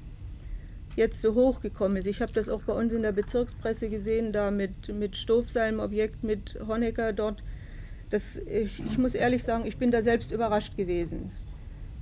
jetzt 0.96 1.20
so 1.20 1.34
hochgekommen 1.34 1.98
ist. 1.98 2.06
Ich 2.06 2.22
habe 2.22 2.32
das 2.32 2.48
auch 2.48 2.62
bei 2.62 2.74
uns 2.74 2.94
in 2.94 3.02
der 3.02 3.12
Bezirkspresse 3.12 3.90
gesehen, 3.90 4.34
da 4.34 4.52
mit, 4.52 4.90
mit 4.90 5.18
Stofsalm-Objekt, 5.18 6.24
mit 6.24 6.60
Honecker 6.68 7.12
dort. 7.12 7.42
Das, 8.12 8.36
ich, 8.36 8.84
ich 8.86 9.00
muss 9.00 9.16
ehrlich 9.16 9.44
sagen, 9.44 9.66
ich 9.66 9.78
bin 9.78 9.90
da 9.90 10.04
selbst 10.04 10.32
überrascht 10.32 10.78
gewesen. 10.78 11.32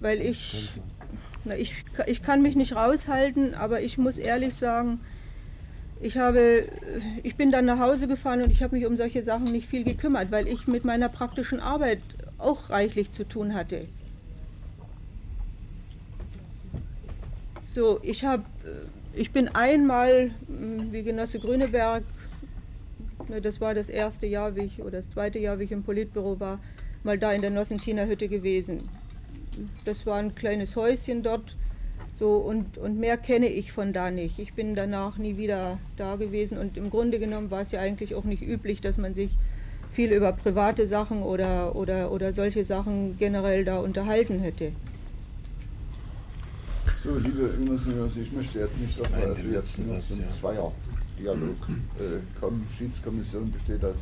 Weil 0.02 0.20
ich, 0.20 0.70
na, 1.46 1.56
ich, 1.56 1.74
ich 2.08 2.24
kann 2.24 2.42
mich 2.42 2.58
nicht 2.58 2.76
raushalten, 2.76 3.54
aber 3.54 3.80
ich 3.82 3.98
muss 3.98 4.18
ehrlich 4.18 4.56
sagen, 4.56 5.00
ich, 6.00 6.18
habe, 6.18 6.70
ich 7.24 7.38
bin 7.38 7.52
dann 7.52 7.66
nach 7.66 7.80
Hause 7.80 8.08
gefahren 8.08 8.42
und 8.42 8.50
ich 8.52 8.62
habe 8.64 8.76
mich 8.76 8.86
um 8.86 8.96
solche 8.98 9.24
Sachen 9.24 9.52
nicht 9.52 9.68
viel 9.68 9.84
gekümmert, 9.84 10.32
weil 10.32 10.48
ich 10.48 10.68
mit 10.68 10.86
meiner 10.86 11.10
praktischen 11.10 11.60
Arbeit 11.60 12.18
auch 12.38 12.70
reichlich 12.70 13.14
zu 13.14 13.28
tun 13.28 13.54
hatte. 13.54 13.90
So, 17.62 18.02
ich 18.02 18.24
habe, 18.24 18.46
ich 19.12 19.32
bin 19.34 19.50
einmal, 19.50 20.36
mh, 20.48 20.92
wie 20.94 21.04
Genosse 21.04 21.40
Grüneberg, 21.40 22.06
ne, 23.28 23.42
das 23.42 23.62
war 23.62 23.74
das 23.74 23.90
erste 23.90 24.26
Jahr, 24.28 24.56
wie 24.56 24.62
ich, 24.66 24.82
oder 24.82 24.92
das 25.00 25.10
zweite 25.10 25.40
Jahr, 25.40 25.60
wie 25.60 25.64
ich 25.66 25.72
im 25.72 25.84
Politbüro 25.84 26.40
war, 26.40 26.62
mal 27.04 27.18
da 27.20 27.32
in 27.34 27.42
der 27.42 27.52
Nossentiner 27.52 28.08
Hütte 28.08 28.30
gewesen. 28.30 28.92
Das 29.84 30.06
war 30.06 30.18
ein 30.18 30.36
kleines 30.36 30.76
Häuschen 30.76 31.24
dort, 31.24 31.58
so 32.20 32.38
und, 32.38 32.78
und 32.78 33.00
mehr 33.00 33.18
kenne 33.18 33.48
ich 33.48 33.72
von 33.72 33.94
da 33.94 34.10
nicht. 34.12 34.40
Ich 34.40 34.54
bin 34.54 34.76
danach 34.76 35.18
nie 35.18 35.38
wieder 35.38 35.78
da 35.98 36.16
gewesen 36.16 36.58
und 36.58 36.78
im 36.78 36.90
Grunde 36.90 37.20
genommen 37.20 37.52
war 37.52 37.62
es 37.62 37.72
ja 37.72 37.80
eigentlich 37.80 38.16
auch 38.16 38.24
nicht 38.24 38.42
üblich, 38.42 38.82
dass 38.82 38.98
man 38.98 39.14
sich 39.14 39.30
viel 39.94 40.12
über 40.12 40.32
private 40.32 40.88
Sachen 40.88 41.24
oder, 41.24 41.76
oder, 41.76 42.12
oder 42.12 42.34
solche 42.34 42.66
Sachen 42.66 43.18
generell 43.18 43.66
da 43.66 43.80
unterhalten 43.80 44.40
hätte. 44.40 44.72
So, 47.04 47.16
liebe 47.18 47.50
Genossen, 47.50 47.94
ich 48.22 48.32
möchte 48.32 48.60
jetzt 48.60 48.80
nicht 48.80 48.96
sagen, 48.96 49.12
Nein, 49.12 49.30
dass 49.30 49.44
wir 49.44 49.54
jetzt 49.54 49.78
nur 49.78 50.00
zum 50.00 50.20
ja. 50.20 50.30
Zweier-Dialog 50.30 51.68
äh, 52.00 52.40
kommen. 52.40 52.68
Schiedskommission 52.78 53.52
besteht 53.52 53.84
aus 53.86 53.98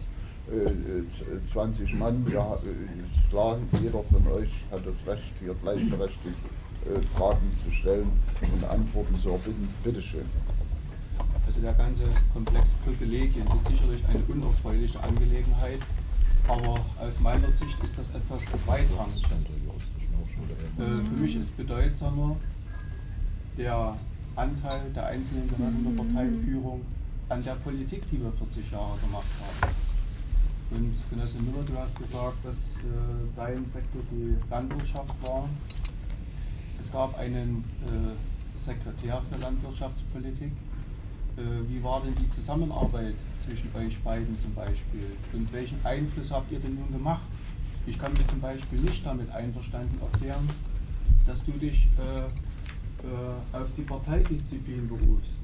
äh, 0.51 0.55
äh, 0.55 1.09
z- 1.09 1.27
äh, 1.27 1.43
20 1.43 1.93
Mann. 1.93 2.25
Ja, 2.31 2.55
äh, 2.55 2.99
ist 3.05 3.29
klar, 3.29 3.59
jeder 3.79 4.03
von 4.03 4.25
euch 4.27 4.65
hat 4.71 4.85
das 4.85 5.05
Recht, 5.05 5.33
hier 5.39 5.53
gleichberechtigt 5.61 6.39
Fragen 7.15 7.55
zu 7.55 7.71
stellen 7.71 8.11
und 8.41 8.63
Antworten 8.63 9.15
zu 9.17 9.29
erbitten. 9.29 9.67
Bitteschön. 9.83 10.25
Also 11.45 11.59
der 11.59 11.73
ganze 11.73 12.03
Komplex 12.33 12.69
Privilegien 12.83 13.45
ist 13.55 13.67
sicherlich 13.67 14.03
eine 14.07 14.23
unerfreuliche 14.27 15.01
Angelegenheit, 15.01 15.79
aber 16.47 16.85
aus 16.99 17.19
meiner 17.19 17.47
Sicht 17.51 17.83
ist 17.83 17.97
das 17.97 18.09
etwas 18.09 18.41
Zweitrangiges. 18.63 19.21
Äh, 20.77 20.77
für 20.77 21.15
mich 21.15 21.35
ist 21.35 21.55
bedeutsamer 21.55 22.35
der 23.57 23.95
Anteil 24.35 24.91
der 24.93 25.05
einzelnen 25.07 25.47
Genossen 25.49 25.95
der 25.95 26.03
Parteiführung 26.03 26.81
an 27.29 27.43
der 27.43 27.55
Politik, 27.55 28.03
die 28.11 28.21
wir 28.21 28.31
40 28.33 28.71
Jahre 28.71 28.97
gemacht 28.99 29.27
haben. 29.39 29.73
Und 30.71 30.93
Genosse 31.09 31.37
Müller, 31.37 31.63
du 31.63 31.77
hast 31.77 31.95
gesagt, 31.97 32.43
dass 32.43 32.55
äh, 32.55 32.87
dein 33.35 33.65
Sektor 33.71 34.01
die 34.11 34.35
Landwirtschaft 34.49 35.13
war. 35.21 35.47
Es 36.85 36.91
gab 36.91 37.17
einen 37.17 37.63
äh, 37.81 38.63
Sekretär 38.63 39.19
für 39.31 39.39
Landwirtschaftspolitik. 39.39 40.51
Äh, 41.35 41.41
wie 41.67 41.83
war 41.83 42.01
denn 42.01 42.13
die 42.13 42.29
Zusammenarbeit 42.29 43.15
zwischen 43.43 43.75
euch 43.75 43.99
beiden 44.03 44.37
zum 44.43 44.53
Beispiel? 44.53 45.07
Und 45.33 45.51
welchen 45.51 45.83
Einfluss 45.83 46.29
habt 46.29 46.51
ihr 46.51 46.59
denn 46.59 46.75
nun 46.75 46.91
gemacht? 46.91 47.23
Ich 47.87 47.97
kann 47.97 48.13
mir 48.13 48.27
zum 48.27 48.39
Beispiel 48.39 48.79
nicht 48.81 49.03
damit 49.03 49.31
einverstanden 49.31 49.99
erklären, 49.99 50.47
dass 51.25 51.43
du 51.43 51.53
dich 51.53 51.87
äh, 51.97 52.19
äh, 52.19 53.57
auf 53.57 53.67
die 53.75 53.81
Parteidisziplin 53.81 54.87
berufst. 54.87 55.39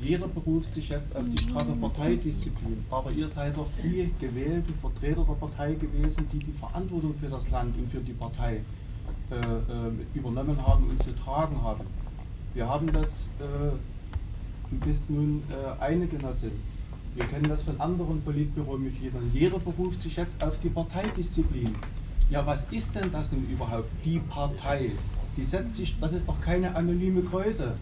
Jeder 0.00 0.28
beruft 0.28 0.72
sich 0.74 0.90
jetzt 0.90 1.14
auf 1.16 1.24
die 1.28 1.38
straffe 1.38 1.72
Parteidisziplin, 1.72 2.84
aber 2.88 3.10
ihr 3.10 3.26
seid 3.26 3.56
doch 3.56 3.68
die 3.82 4.12
gewählten 4.20 4.74
Vertreter 4.80 5.24
der 5.24 5.34
Partei 5.34 5.74
gewesen, 5.74 6.28
die 6.32 6.38
die 6.38 6.52
Verantwortung 6.52 7.14
für 7.18 7.28
das 7.28 7.50
Land 7.50 7.76
und 7.76 7.90
für 7.90 8.00
die 8.00 8.12
Partei 8.12 8.60
äh, 9.30 9.36
äh, 9.36 10.18
übernommen 10.18 10.58
haben 10.66 10.90
und 10.90 11.02
zu 11.02 11.14
tragen 11.16 11.62
haben. 11.62 11.84
Wir 12.54 12.68
haben 12.68 12.92
das, 12.92 13.08
äh, 13.40 13.72
du 14.70 14.86
bist 14.86 15.08
nun 15.08 15.42
äh, 15.50 15.82
eine 15.82 16.06
Genossin. 16.06 16.52
Wir 17.14 17.24
kennen 17.26 17.48
das 17.48 17.62
von 17.62 17.80
anderen 17.80 18.20
Politbüromitgliedern. 18.22 19.30
Jeder 19.32 19.58
beruft 19.58 20.00
sich 20.00 20.16
jetzt 20.16 20.40
auf 20.42 20.58
die 20.58 20.68
Parteidisziplin. 20.68 21.74
Ja, 22.28 22.44
was 22.44 22.64
ist 22.70 22.94
denn 22.94 23.10
das 23.12 23.30
nun 23.32 23.46
überhaupt, 23.48 23.88
die 24.04 24.18
Partei? 24.18 24.92
Die 25.36 25.44
setzt 25.44 25.76
sich, 25.76 25.98
das 26.00 26.12
ist 26.12 26.28
doch 26.28 26.40
keine 26.40 26.74
anonyme 26.74 27.22
Größe. 27.22 27.72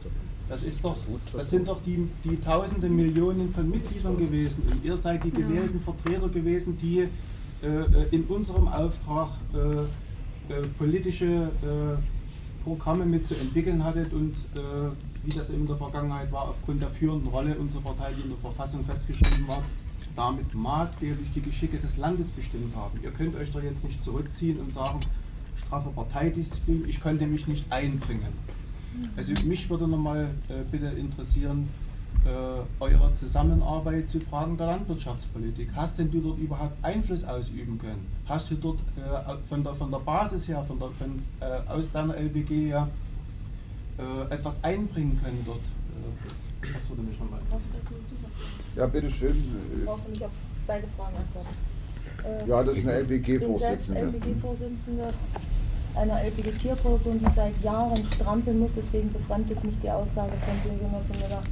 Das 0.49 0.63
ist 0.63 0.85
doch, 0.85 0.97
das 1.33 1.51
sind 1.51 1.67
doch 1.67 1.83
die, 1.85 2.09
die 2.25 2.37
tausende 2.37 2.89
Millionen 2.89 3.53
von 3.55 3.71
Mitgliedern 3.71 4.19
gewesen. 4.19 4.63
Und 4.71 4.85
ihr 4.85 4.97
seid 4.97 5.25
die 5.25 5.31
gewählten 5.31 5.81
Vertreter 5.81 6.29
gewesen, 6.29 6.77
die 6.79 7.09
äh, 7.63 8.09
in 8.11 8.25
unserem 8.25 8.69
Auftrag 8.69 9.31
äh, 9.55 9.87
äh, 10.53 10.67
politische 10.79 11.51
äh, 11.63 12.65
Programme 12.65 13.05
mitzuentwickeln 13.05 13.83
hattet 13.83 14.13
und 14.13 14.35
äh, 14.55 14.91
wie 15.25 15.31
das 15.31 15.51
in 15.51 15.67
der 15.67 15.77
Vergangenheit 15.77 16.31
war, 16.31 16.51
aufgrund 16.51 16.83
der 16.83 16.91
führenden 16.91 17.29
Rolle 17.29 17.57
unserer 17.57 17.83
Partei, 17.83 18.13
die 18.17 18.23
in 18.23 18.31
der 18.31 18.39
Verfassung 18.39 18.85
festgeschrieben 18.85 19.47
war, 19.49 19.63
damit 20.15 20.53
maßgeblich 20.55 21.33
die 21.33 21.43
Geschicke 21.43 21.79
des 21.79 21.97
Landes 21.97 22.29
bestimmt 22.29 22.75
haben. 22.77 22.99
Ihr 23.03 23.11
könnt 23.11 23.35
euch 23.37 23.51
doch 23.51 23.63
jetzt 23.63 23.83
nicht 23.83 24.03
zurückziehen 24.05 24.61
und 24.61 24.73
sagen, 24.73 25.01
straffe 25.67 25.91
Parteidisziplin, 25.91 26.85
ich 26.89 27.01
konnte 27.01 27.27
mich 27.27 27.47
nicht 27.47 27.71
einbringen. 27.73 28.33
Also 29.17 29.33
mich 29.47 29.71
würde 29.71 29.89
nochmal 29.89 30.31
äh, 30.49 30.63
bitte 30.71 30.87
interessieren, 30.87 31.69
äh, 32.25 32.83
eure 32.83 33.13
Zusammenarbeit 33.15 34.09
zu 34.09 34.21
Fragen 34.21 34.57
der 34.57 34.67
Landwirtschaftspolitik. 34.69 35.71
Hast 35.75 35.99
denn 35.99 36.11
du 36.11 36.21
dort 36.21 36.39
überhaupt 36.39 36.73
Einfluss 36.83 37.25
ausüben 37.25 37.79
können? 37.79 38.07
Hast 38.27 38.51
du 38.51 38.55
dort 38.55 38.79
äh, 38.97 39.35
von, 39.49 39.65
der, 39.65 39.75
von 39.75 39.91
der 39.91 39.99
Basis 39.99 40.47
her, 40.49 40.63
von 40.69 40.79
der, 40.79 40.89
von, 40.91 41.23
äh, 41.41 41.69
aus 41.69 41.91
deiner 41.91 42.17
LBG 42.17 42.67
her, 42.69 42.89
äh, 43.99 44.35
etwas 44.35 44.55
einbringen 44.63 45.19
können 45.23 45.43
dort? 45.45 45.59
Äh, 45.59 46.73
das 46.73 46.89
würde 46.89 47.03
mich 47.03 47.17
dazu 47.19 47.63
zusagen? 48.09 48.33
Ja, 48.77 48.87
bitteschön. 48.87 49.37
Brauchst 49.85 50.07
du 50.07 50.11
nicht 50.13 50.25
auf 50.25 50.31
beide 50.67 50.87
Fragen 50.97 51.17
antworten? 51.17 51.49
Äh, 52.25 52.49
Ja, 52.49 52.63
das 52.63 52.79
ist 52.79 52.87
eine 52.87 53.01
Ich 53.01 53.09
bin 53.09 53.59
selbst 53.59 53.89
LBG-Vorsitzende. 53.89 54.01
LBG-Vorsitzende 54.01 55.15
einer 55.95 56.23
LBG-Tierproduktion, 56.25 57.19
die 57.19 57.31
seit 57.35 57.61
Jahren 57.63 58.05
strampeln 58.15 58.61
muss. 58.61 58.71
Deswegen 58.77 59.13
befremdet 59.13 59.63
mich 59.63 59.75
die 59.83 59.91
Aussage 59.91 60.33
von 60.47 60.55
dir, 60.63 60.79
Genosse 60.79 61.13
Müller. 61.21 61.43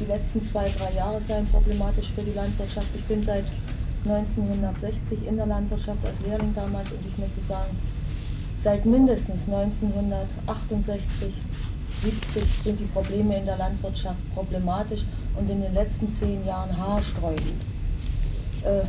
Die 0.00 0.06
letzten 0.06 0.42
zwei, 0.42 0.68
drei 0.70 0.92
Jahre 0.94 1.20
seien 1.20 1.46
problematisch 1.46 2.10
für 2.14 2.22
die 2.22 2.32
Landwirtschaft. 2.32 2.88
Ich 2.94 3.04
bin 3.04 3.22
seit 3.22 3.44
1960 4.04 5.26
in 5.26 5.36
der 5.36 5.46
Landwirtschaft 5.46 6.04
als 6.04 6.20
Lehrling 6.20 6.52
damals 6.54 6.90
und 6.90 7.06
ich 7.06 7.16
möchte 7.16 7.40
sagen, 7.48 7.76
seit 8.62 8.84
mindestens 8.84 9.40
1968, 9.46 11.32
70 12.02 12.42
sind 12.64 12.80
die 12.80 12.86
Probleme 12.86 13.38
in 13.38 13.46
der 13.46 13.56
Landwirtschaft 13.56 14.18
problematisch 14.34 15.04
und 15.38 15.48
in 15.48 15.62
den 15.62 15.72
letzten 15.74 16.12
zehn 16.14 16.44
Jahren 16.44 16.76
haarsträubend. 16.76 17.64
Äh, 18.64 18.82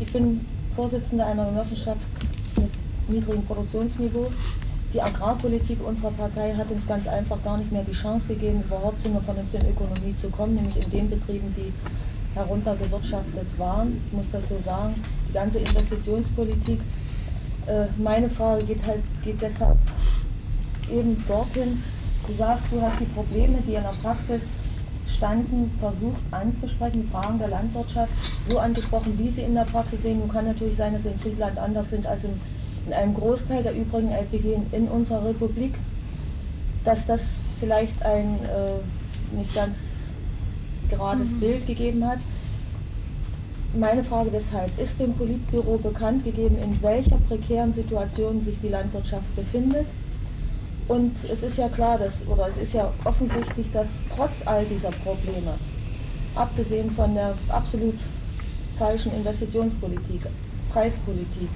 ich 0.00 0.12
bin 0.12 0.40
Vorsitzende 0.76 1.24
einer 1.24 1.46
Genossenschaft 1.46 2.00
mit 2.56 2.70
niedrigem 3.08 3.44
Produktionsniveau. 3.44 4.30
Die 4.92 5.00
Agrarpolitik 5.00 5.78
unserer 5.86 6.10
Partei 6.10 6.54
hat 6.54 6.70
uns 6.70 6.86
ganz 6.86 7.06
einfach 7.06 7.42
gar 7.44 7.58
nicht 7.58 7.70
mehr 7.70 7.84
die 7.84 7.92
Chance 7.92 8.26
gegeben, 8.28 8.62
überhaupt 8.66 9.00
zu 9.00 9.08
einer 9.08 9.20
vernünftigen 9.20 9.66
Ökonomie 9.68 10.16
zu 10.16 10.28
kommen, 10.30 10.54
nämlich 10.54 10.76
in 10.76 10.90
den 10.90 11.10
Betrieben, 11.10 11.54
die 11.56 11.72
heruntergewirtschaftet 12.34 13.46
waren. 13.58 14.00
Ich 14.06 14.12
muss 14.12 14.26
das 14.32 14.48
so 14.48 14.58
sagen. 14.64 14.94
Die 15.28 15.32
ganze 15.32 15.58
Investitionspolitik. 15.58 16.80
Äh, 17.66 17.86
meine 18.02 18.30
Frage 18.30 18.64
geht 18.64 18.84
halt 18.86 19.02
geht 19.24 19.40
deshalb 19.40 19.76
eben 20.92 21.22
dorthin. 21.26 21.78
Du 22.26 22.34
sagst, 22.34 22.64
du 22.70 22.80
hast 22.80 22.98
die 23.00 23.04
Probleme, 23.14 23.58
die 23.66 23.74
in 23.74 23.82
der 23.82 23.94
Praxis 24.02 24.40
standen, 25.06 25.70
versucht 25.78 26.22
anzusprechen, 26.30 27.02
die 27.02 27.08
Fragen 27.08 27.38
der 27.38 27.48
Landwirtschaft 27.48 28.12
so 28.48 28.58
angesprochen, 28.58 29.18
wie 29.18 29.30
sie 29.30 29.42
in 29.42 29.54
der 29.54 29.64
Praxis 29.64 30.02
sehen. 30.02 30.18
Nun 30.18 30.28
kann 30.28 30.46
natürlich 30.46 30.76
sein, 30.76 30.94
dass 30.94 31.02
sie 31.02 31.10
in 31.10 31.18
Friedland 31.18 31.58
anders 31.58 31.90
sind 31.90 32.06
als 32.06 32.22
in, 32.24 32.40
in 32.86 32.92
einem 32.92 33.14
Großteil 33.14 33.62
der 33.62 33.74
übrigen 33.74 34.10
LPG 34.10 34.56
in 34.72 34.88
unserer 34.88 35.24
Republik, 35.28 35.74
dass 36.84 37.04
das 37.06 37.22
vielleicht 37.58 38.02
ein 38.02 38.38
äh, 38.44 39.36
nicht 39.36 39.54
ganz 39.54 39.76
gerades 40.88 41.28
mhm. 41.30 41.40
Bild 41.40 41.66
gegeben 41.66 42.06
hat. 42.06 42.18
Meine 43.78 44.02
Frage 44.02 44.30
deshalb, 44.32 44.76
ist 44.80 44.98
dem 44.98 45.12
Politbüro 45.14 45.78
bekannt 45.78 46.24
gegeben, 46.24 46.58
in 46.58 46.82
welcher 46.82 47.18
prekären 47.28 47.72
Situation 47.72 48.42
sich 48.42 48.56
die 48.62 48.68
Landwirtschaft 48.68 49.36
befindet? 49.36 49.86
Und 50.88 51.12
es 51.30 51.44
ist 51.44 51.56
ja 51.56 51.68
klar, 51.68 51.98
dass, 51.98 52.14
oder 52.26 52.48
es 52.48 52.56
ist 52.56 52.72
ja 52.72 52.92
offensichtlich, 53.04 53.70
dass 53.72 53.86
trotz 54.16 54.32
all 54.44 54.64
dieser 54.66 54.90
Probleme, 54.90 55.54
abgesehen 56.34 56.90
von 56.92 57.14
der 57.14 57.36
absolut 57.48 57.94
falschen 58.76 59.12
Investitionspolitik, 59.14 60.22
Preispolitik, 60.72 61.48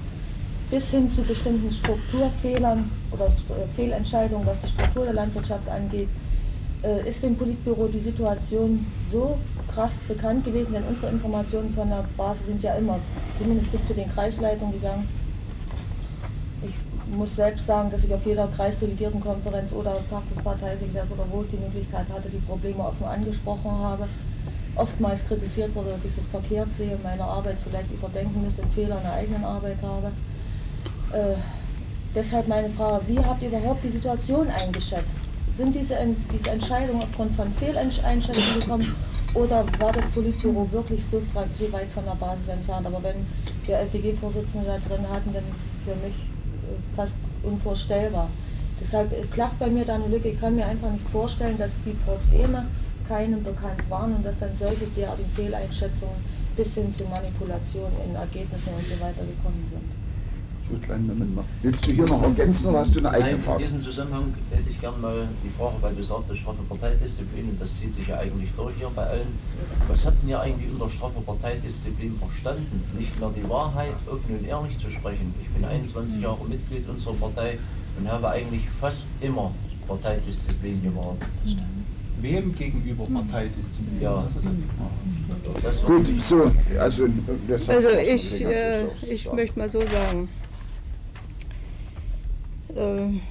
bis 0.69 0.89
hin 0.91 1.09
zu 1.09 1.25
bestimmten 1.25 1.71
Strukturfehlern 1.71 3.03
oder 3.11 3.35
Fehlentscheidungen, 3.69 4.45
was 4.47 4.59
die 4.59 4.67
Struktur 4.67 5.05
der 5.05 5.13
Landwirtschaft 5.13 5.69
angeht, 5.69 6.17
äh, 6.83 7.07
ist 7.07 7.23
dem 7.23 7.37
Politbüro 7.37 7.87
die 7.89 7.99
Situation 7.99 8.93
so 8.97 9.51
krass 9.67 10.01
bekannt 10.07 10.43
gewesen, 10.45 10.73
denn 10.73 10.85
unsere 10.85 11.11
Informationen 11.11 11.73
von 11.73 11.89
der 11.89 12.03
Basis 12.17 12.45
sind 12.47 12.63
ja 12.63 12.75
immer 12.75 13.11
zumindest 13.33 13.71
bis 13.71 13.85
zu 13.85 13.93
den 13.95 14.09
Kreisleitungen 14.09 14.73
gegangen. 14.73 15.13
Ich 16.59 16.81
muss 17.05 17.35
selbst 17.35 17.65
sagen, 17.65 17.89
dass 17.91 18.03
ich 18.03 18.13
auf 18.13 18.25
jeder 18.25 18.47
Kreisdelegiertenkonferenz 18.49 19.71
oder 19.71 20.05
Tag 20.07 20.27
des 20.27 20.41
Parteisekretärs 20.41 21.11
oder 21.11 21.29
wo 21.29 21.43
ich 21.43 21.49
die 21.49 21.57
Möglichkeit 21.57 22.09
hatte, 22.09 22.29
die 22.29 22.39
Probleme 22.41 22.83
offen 22.83 23.05
angesprochen 23.05 23.71
habe. 23.71 24.15
Oftmals 24.73 25.25
kritisiert 25.25 25.75
wurde, 25.75 25.91
dass 25.91 26.05
ich 26.05 26.15
das 26.15 26.27
verkehrt 26.27 26.73
sehe, 26.73 26.97
meine 26.99 27.25
Arbeit 27.25 27.61
vielleicht 27.61 27.91
überdenken 27.91 28.41
müsste 28.41 28.63
und 28.63 28.73
Fehler 28.73 28.97
in 28.97 29.03
der 29.03 29.13
eigenen 29.13 29.45
Arbeit 29.45 29.83
habe. 29.83 30.17
Äh, 31.15 31.37
deshalb 32.13 32.45
meine 32.49 32.69
Frage, 32.71 33.07
wie 33.07 33.17
habt 33.19 33.41
ihr 33.41 33.47
überhaupt 33.47 33.81
die 33.85 33.89
Situation 33.89 34.49
eingeschätzt? 34.49 35.15
Sind 35.57 35.73
diese, 35.73 35.95
diese 36.33 36.49
Entscheidungen 36.49 37.03
aufgrund 37.03 37.33
von 37.37 37.53
Fehleinschätzungen 37.53 38.59
gekommen 38.59 38.93
oder 39.33 39.63
war 39.79 39.93
das 39.93 40.05
Politbüro 40.07 40.69
wirklich 40.73 41.01
so, 41.09 41.21
so 41.57 41.71
weit 41.71 41.89
von 41.93 42.03
der 42.03 42.15
Basis 42.15 42.49
entfernt? 42.49 42.85
Aber 42.85 43.01
wenn 43.01 43.25
wir 43.65 43.79
LPG-Vorsitzende 43.79 44.65
da 44.65 44.77
drin 44.77 45.07
hatten, 45.09 45.31
dann 45.31 45.43
ist 45.45 45.63
es 45.63 45.83
für 45.85 45.95
mich 46.05 46.15
äh, 46.15 46.95
fast 46.97 47.13
unvorstellbar. 47.43 48.29
Deshalb 48.81 49.13
äh, 49.13 49.23
klafft 49.31 49.57
bei 49.59 49.67
mir 49.67 49.85
da 49.85 49.95
eine 49.95 50.07
Lücke. 50.07 50.27
Ich 50.27 50.39
kann 50.41 50.57
mir 50.57 50.65
einfach 50.65 50.91
nicht 50.91 51.07
vorstellen, 51.13 51.57
dass 51.57 51.71
die 51.85 51.95
Probleme 52.03 52.67
keinem 53.07 53.41
bekannt 53.41 53.89
waren 53.89 54.15
und 54.15 54.25
dass 54.25 54.37
dann 54.39 54.51
solche 54.59 54.85
derartigen 54.97 55.29
Fehleinschätzungen 55.31 56.17
bis 56.57 56.73
hin 56.73 56.93
zu 56.97 57.05
Manipulationen 57.05 57.93
in 58.05 58.15
Ergebnissen 58.15 58.73
und 58.75 58.83
so 58.83 58.99
weiter 58.99 59.23
gekommen 59.23 59.65
sind. 59.71 59.94
So 60.71 60.77
kleinen 60.79 61.05
Moment 61.05 61.35
mal. 61.35 61.45
Willst 61.61 61.85
du 61.85 61.91
hier 61.91 62.05
noch 62.05 62.23
ergänzen 62.23 62.67
oder 62.67 62.79
hast 62.79 62.95
du 62.95 62.99
eine 62.99 63.11
eigene 63.11 63.31
Nein, 63.33 63.41
Frage? 63.41 63.63
In 63.63 63.67
diesem 63.67 63.83
Zusammenhang 63.83 64.33
hätte 64.49 64.69
ich 64.69 64.81
gerne 64.81 64.97
mal 64.97 65.27
die 65.43 65.49
Frage, 65.49 65.75
weil 65.81 65.93
du 65.93 66.03
sagtest, 66.03 66.41
straffe 66.41 66.63
Parteidisziplin, 66.67 67.49
und 67.49 67.61
das 67.61 67.77
zieht 67.77 67.93
sich 67.93 68.07
ja 68.07 68.17
eigentlich 68.17 68.49
durch 68.57 68.73
hier 68.75 68.89
bei 68.95 69.03
allen. 69.03 69.37
Was 69.87 70.05
habt 70.05 70.17
ihr 70.27 70.39
eigentlich 70.39 70.71
unter 70.71 70.89
straffe 70.89 71.21
Parteidisziplin 71.21 72.17
verstanden? 72.17 72.83
Nicht 72.97 73.19
mehr 73.19 73.29
die 73.29 73.47
Wahrheit 73.47 73.93
offen 74.07 74.39
und 74.39 74.47
ehrlich 74.47 74.79
zu 74.79 74.89
sprechen. 74.89 75.35
Ich 75.39 75.49
bin 75.49 75.65
21 75.65 76.19
Jahre 76.19 76.43
Mitglied 76.45 76.89
unserer 76.89 77.13
Partei 77.13 77.59
und 77.99 78.11
habe 78.11 78.29
eigentlich 78.29 78.63
fast 78.79 79.09
immer 79.21 79.51
Parteidisziplin 79.87 80.81
gewahrt. 80.81 81.17
Wem 82.21 82.55
gegenüber 82.55 83.05
Parteidisziplin? 83.05 84.01
Ja. 84.01 84.25
Das 85.61 85.75
ist 85.75 85.85
Gut, 85.85 86.07
so, 86.27 86.51
also, 86.79 87.07
Also 87.67 87.89
ich, 87.89 88.43
äh, 88.43 88.85
ich 89.07 89.31
möchte 89.31 89.59
mal 89.59 89.69
so 89.69 89.81
sagen. 89.81 90.27
Äh, 92.75 93.21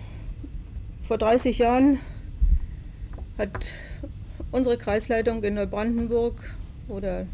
vor 1.06 1.18
30 1.18 1.58
Jahren 1.58 1.98
hat 3.36 3.66
unsere 4.52 4.78
Kreisleitung 4.78 5.42
in 5.44 5.54
Neubrandenburg 5.54 6.34
oder 6.88 7.26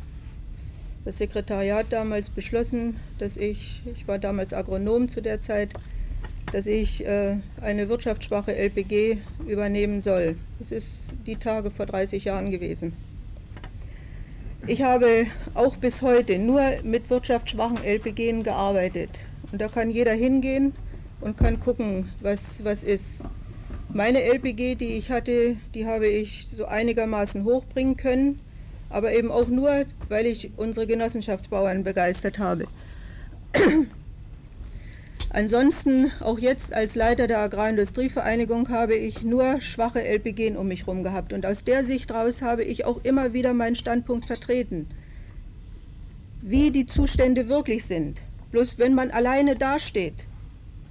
das 1.05 1.18
Sekretariat 1.18 1.87
damals 1.90 2.29
beschlossen, 2.29 2.96
dass 3.18 3.37
ich, 3.37 3.83
ich 3.94 4.09
war 4.09 4.18
damals 4.18 4.53
Agronom 4.53 5.09
zu 5.09 5.20
der 5.20 5.40
Zeit, 5.40 5.75
dass 6.53 6.66
ich 6.66 7.07
äh, 7.07 7.37
eine 7.61 7.88
wirtschaftsschwache 7.88 8.57
LPG 8.57 9.18
übernehmen 9.46 10.01
soll. 10.01 10.37
Das 10.59 10.73
ist 10.73 10.92
die 11.27 11.37
Tage 11.37 11.70
vor 11.70 11.87
30 11.87 12.25
Jahren 12.25 12.51
gewesen. 12.51 12.92
Ich 14.66 14.83
habe 14.83 15.27
auch 15.55 15.77
bis 15.77 16.03
heute 16.03 16.38
nur 16.38 16.61
mit 16.83 17.09
wirtschaftsschwachen 17.09 17.85
LPG 17.85 18.42
gearbeitet. 18.42 19.27
Und 19.53 19.61
da 19.61 19.68
kann 19.68 19.90
jeder 19.90 20.12
hingehen 20.12 20.75
und 21.20 21.37
kann 21.37 21.61
gucken, 21.61 22.11
was, 22.20 22.64
was 22.64 22.83
ist. 22.83 23.20
Meine 23.92 24.22
LPG, 24.22 24.76
die 24.76 24.94
ich 24.94 25.11
hatte, 25.11 25.56
die 25.74 25.87
habe 25.87 26.06
ich 26.06 26.48
so 26.56 26.66
einigermaßen 26.66 27.44
hochbringen 27.44 27.96
können, 27.96 28.40
aber 28.88 29.12
eben 29.12 29.30
auch 29.30 29.48
nur, 29.48 29.85
weil 30.09 30.26
ich 30.26 30.50
unsere 30.56 30.87
Genossenschaftsbauern 30.87 31.85
begeistert 31.85 32.38
habe. 32.38 32.66
Ansonsten, 35.33 36.11
auch 36.20 36.40
jetzt 36.40 36.72
als 36.72 36.96
Leiter 36.96 37.28
der 37.28 37.38
Agrarindustrievereinigung, 37.38 38.68
habe 38.68 38.96
ich 38.96 39.22
nur 39.22 39.61
schwache 39.61 40.02
LPG 40.02 40.56
um 40.56 40.66
mich 40.66 40.80
herum 40.80 41.04
gehabt. 41.04 41.33
Und 41.33 41.46
aus 41.46 41.62
der 41.62 41.85
Sicht 41.85 42.11
raus 42.11 42.42
habe 42.42 42.64
ich 42.64 42.85
auch 42.85 43.04
immer 43.04 43.33
wieder 43.33 43.54
meinen 43.54 43.76
Standpunkt 43.76 44.26
vertreten, 44.26 44.88
wie 46.42 46.72
die 46.72 46.87
Zustände 46.87 47.48
wirklich 47.48 47.85
sind. 47.85 48.20
Bloß 48.50 48.78
wenn 48.78 48.94
man 48.94 49.12
alleine 49.12 49.54
dasteht, 49.54 50.26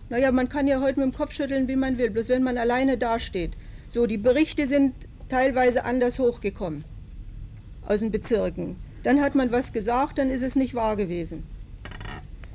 naja, 0.10 0.32
man 0.32 0.50
kann 0.50 0.68
ja 0.68 0.82
heute 0.82 1.00
mit 1.00 1.14
dem 1.14 1.18
Kopf 1.18 1.34
schütteln, 1.34 1.68
wie 1.68 1.76
man 1.76 1.98
will, 1.98 2.10
bloß 2.10 2.30
wenn 2.30 2.44
man 2.44 2.58
alleine 2.58 2.98
dasteht. 2.98 3.52
So, 3.94 4.06
die 4.06 4.18
Berichte 4.18 4.68
sind 4.68 4.94
teilweise 5.30 5.86
anders 5.86 6.20
hochgekommen 6.20 6.84
aus 7.88 8.00
den 8.02 8.12
Bezirken. 8.12 8.76
Dann 9.04 9.22
hat 9.22 9.36
man 9.36 9.52
was 9.52 9.72
gesagt, 9.72 10.18
dann 10.18 10.30
ist 10.30 10.44
es 10.44 10.56
nicht 10.56 10.76
wahr 10.76 10.96
gewesen. 10.96 11.44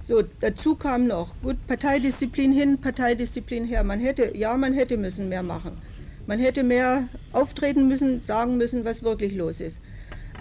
So, 0.07 0.23
dazu 0.41 0.75
kam 0.75 1.07
noch, 1.07 1.33
gut, 1.43 1.57
Parteidisziplin 1.67 2.53
hin, 2.53 2.79
Parteidisziplin 2.79 3.65
her. 3.65 3.85
Man 3.85 4.01
hätte, 4.01 4.37
ja, 4.37 4.57
man 4.57 4.75
hätte 4.75 4.97
müssen 4.97 5.29
mehr 5.29 5.43
machen. 5.43 5.81
Man 6.27 6.39
hätte 6.39 6.63
mehr 6.63 7.09
auftreten 7.33 7.89
müssen, 7.89 8.21
sagen 8.21 8.57
müssen, 8.57 8.85
was 8.85 9.03
wirklich 9.03 9.35
los 9.35 9.61
ist. 9.61 9.81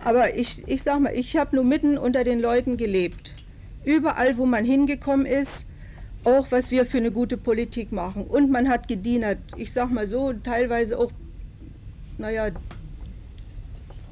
Aber 0.04 0.36
ich, 0.36 0.67
ich 0.67 0.84
sag 0.84 0.99
mal, 0.99 1.15
ich 1.15 1.38
habe 1.38 1.56
nur 1.56 1.65
mitten 1.65 1.97
unter 1.97 2.23
den 2.23 2.41
Leuten 2.41 2.76
gelebt. 2.76 3.34
Überall, 3.86 4.38
wo 4.38 4.45
man 4.45 4.65
hingekommen 4.65 5.26
ist, 5.26 5.65
auch 6.24 6.52
was 6.52 6.72
wir 6.72 6.86
für 6.86 6.98
eine 6.98 7.12
gute 7.12 7.38
Politik 7.38 7.92
machen. 7.92 8.24
Und 8.24 8.52
man 8.52 8.70
hat 8.70 8.88
gedient. 8.88 9.26
Ich 9.58 9.74
sag 9.74 9.92
mal 9.92 10.08
so, 10.08 10.34
teilweise 10.34 10.98
auch, 10.98 11.12
naja, 12.18 12.50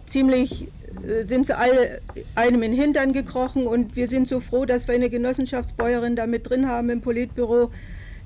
ziemlich 0.08 0.68
äh, 1.08 1.24
sind 1.24 1.48
sie 1.48 1.58
alle 1.58 2.02
einem 2.36 2.64
in 2.64 2.72
den 2.72 2.82
Hintern 2.82 3.14
gekrochen 3.14 3.66
und 3.66 3.96
wir 3.96 4.08
sind 4.08 4.28
so 4.28 4.40
froh, 4.40 4.66
dass 4.66 4.88
wir 4.88 4.96
eine 4.96 5.10
Genossenschaftsbäuerin 5.10 6.16
da 6.16 6.28
mit 6.28 6.50
drin 6.50 6.68
haben 6.68 6.90
im 6.90 7.02
Politbüro, 7.02 7.72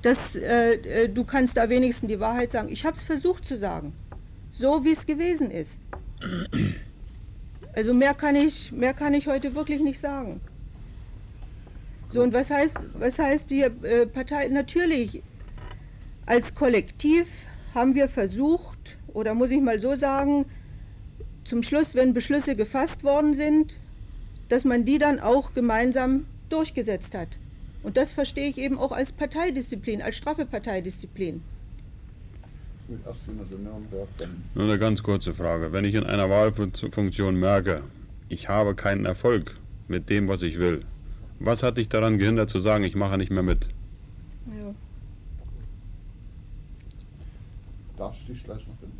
dass 0.02 0.34
äh, 0.34 0.74
äh 0.74 1.08
du 1.08 1.24
kannst 1.24 1.56
da 1.56 1.68
wenigstens 1.68 2.08
die 2.08 2.20
Wahrheit 2.20 2.52
sagen. 2.52 2.68
Ich 2.68 2.84
habe 2.84 2.96
es 2.96 3.02
versucht 3.02 3.44
zu 3.44 3.56
sagen, 3.56 3.92
so 4.52 4.84
wie 4.84 4.92
es 4.92 5.06
gewesen 5.06 5.50
ist. 5.50 5.78
Also 7.74 7.94
mehr 7.94 8.14
kann 8.14 8.34
ich, 8.34 8.72
mehr 8.72 8.94
kann 8.94 9.14
ich 9.14 9.26
heute 9.26 9.54
wirklich 9.54 9.80
nicht 9.80 10.00
sagen. 10.00 10.40
So, 12.10 12.22
und 12.22 12.32
was 12.32 12.50
heißt, 12.50 12.76
was 12.98 13.18
heißt 13.18 13.50
die 13.50 13.62
äh, 13.62 14.06
Partei? 14.06 14.48
Natürlich, 14.48 15.22
als 16.24 16.54
Kollektiv 16.54 17.26
haben 17.74 17.94
wir 17.94 18.08
versucht, 18.08 18.78
oder 19.08 19.34
muss 19.34 19.50
ich 19.50 19.60
mal 19.60 19.80
so 19.80 19.96
sagen, 19.96 20.46
zum 21.44 21.62
Schluss, 21.62 21.94
wenn 21.94 22.14
Beschlüsse 22.14 22.56
gefasst 22.56 23.04
worden 23.04 23.34
sind, 23.34 23.76
dass 24.48 24.64
man 24.64 24.84
die 24.84 24.98
dann 24.98 25.20
auch 25.20 25.52
gemeinsam 25.54 26.24
durchgesetzt 26.48 27.14
hat. 27.14 27.28
Und 27.82 27.96
das 27.96 28.12
verstehe 28.12 28.48
ich 28.48 28.58
eben 28.58 28.78
auch 28.78 28.92
als 28.92 29.12
Parteidisziplin, 29.12 30.02
als 30.02 30.16
straffe 30.16 30.44
Parteidisziplin. 30.44 31.42
Nur 34.54 34.64
eine 34.64 34.78
ganz 34.78 35.02
kurze 35.02 35.34
Frage. 35.34 35.72
Wenn 35.72 35.84
ich 35.84 35.94
in 35.94 36.04
einer 36.04 36.30
Wahlfunktion 36.30 37.38
merke, 37.38 37.82
ich 38.28 38.48
habe 38.48 38.74
keinen 38.74 39.06
Erfolg 39.06 39.56
mit 39.88 40.08
dem, 40.08 40.28
was 40.28 40.42
ich 40.42 40.58
will, 40.58 40.84
was 41.38 41.62
hat 41.62 41.76
dich 41.76 41.88
daran 41.88 42.18
gehindert 42.18 42.50
zu 42.50 42.58
sagen, 42.58 42.84
ich 42.84 42.94
mache 42.94 43.18
nicht 43.18 43.30
mehr 43.30 43.42
mit? 43.42 43.68
Ja. 44.46 44.74
darfst 47.96 48.28
dich 48.28 48.44
gleich 48.44 48.66
noch 48.66 48.76
finden. 48.78 48.98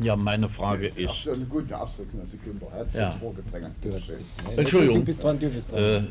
Ja, 0.00 0.16
meine 0.16 0.48
Frage 0.48 0.90
Ja, 0.96 1.10
ist, 1.10 1.22
so 1.22 1.32
eine 1.32 1.44
gute 1.44 1.78
Ausdrücke, 1.78 2.10
Sie 2.26 2.36
Kinder. 2.38 2.66
Herzlich 2.72 3.00
Ja. 3.00 3.10
vorgedrängt. 3.12 3.74
Du. 3.80 3.88
Nee, 3.88 4.00
Entschuldigung. 4.56 5.00
Du 5.00 5.04
bist 5.06 5.22
dran, 5.22 5.38
du 5.38 5.48
bist 5.48 5.70
dran. 5.70 5.78
äh, 5.78 6.02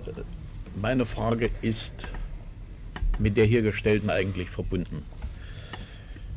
meine 0.81 1.05
Frage 1.05 1.49
ist 1.61 1.93
mit 3.19 3.37
der 3.37 3.45
hier 3.45 3.61
gestellten 3.61 4.09
eigentlich 4.09 4.49
verbunden. 4.49 5.05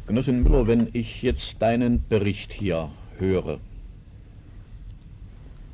Genossin 0.07 0.43
Müller, 0.43 0.67
wenn 0.67 0.89
ich 0.93 1.23
jetzt 1.23 1.61
deinen 1.63 2.05
Bericht 2.09 2.53
hier 2.53 2.91
höre 3.19 3.59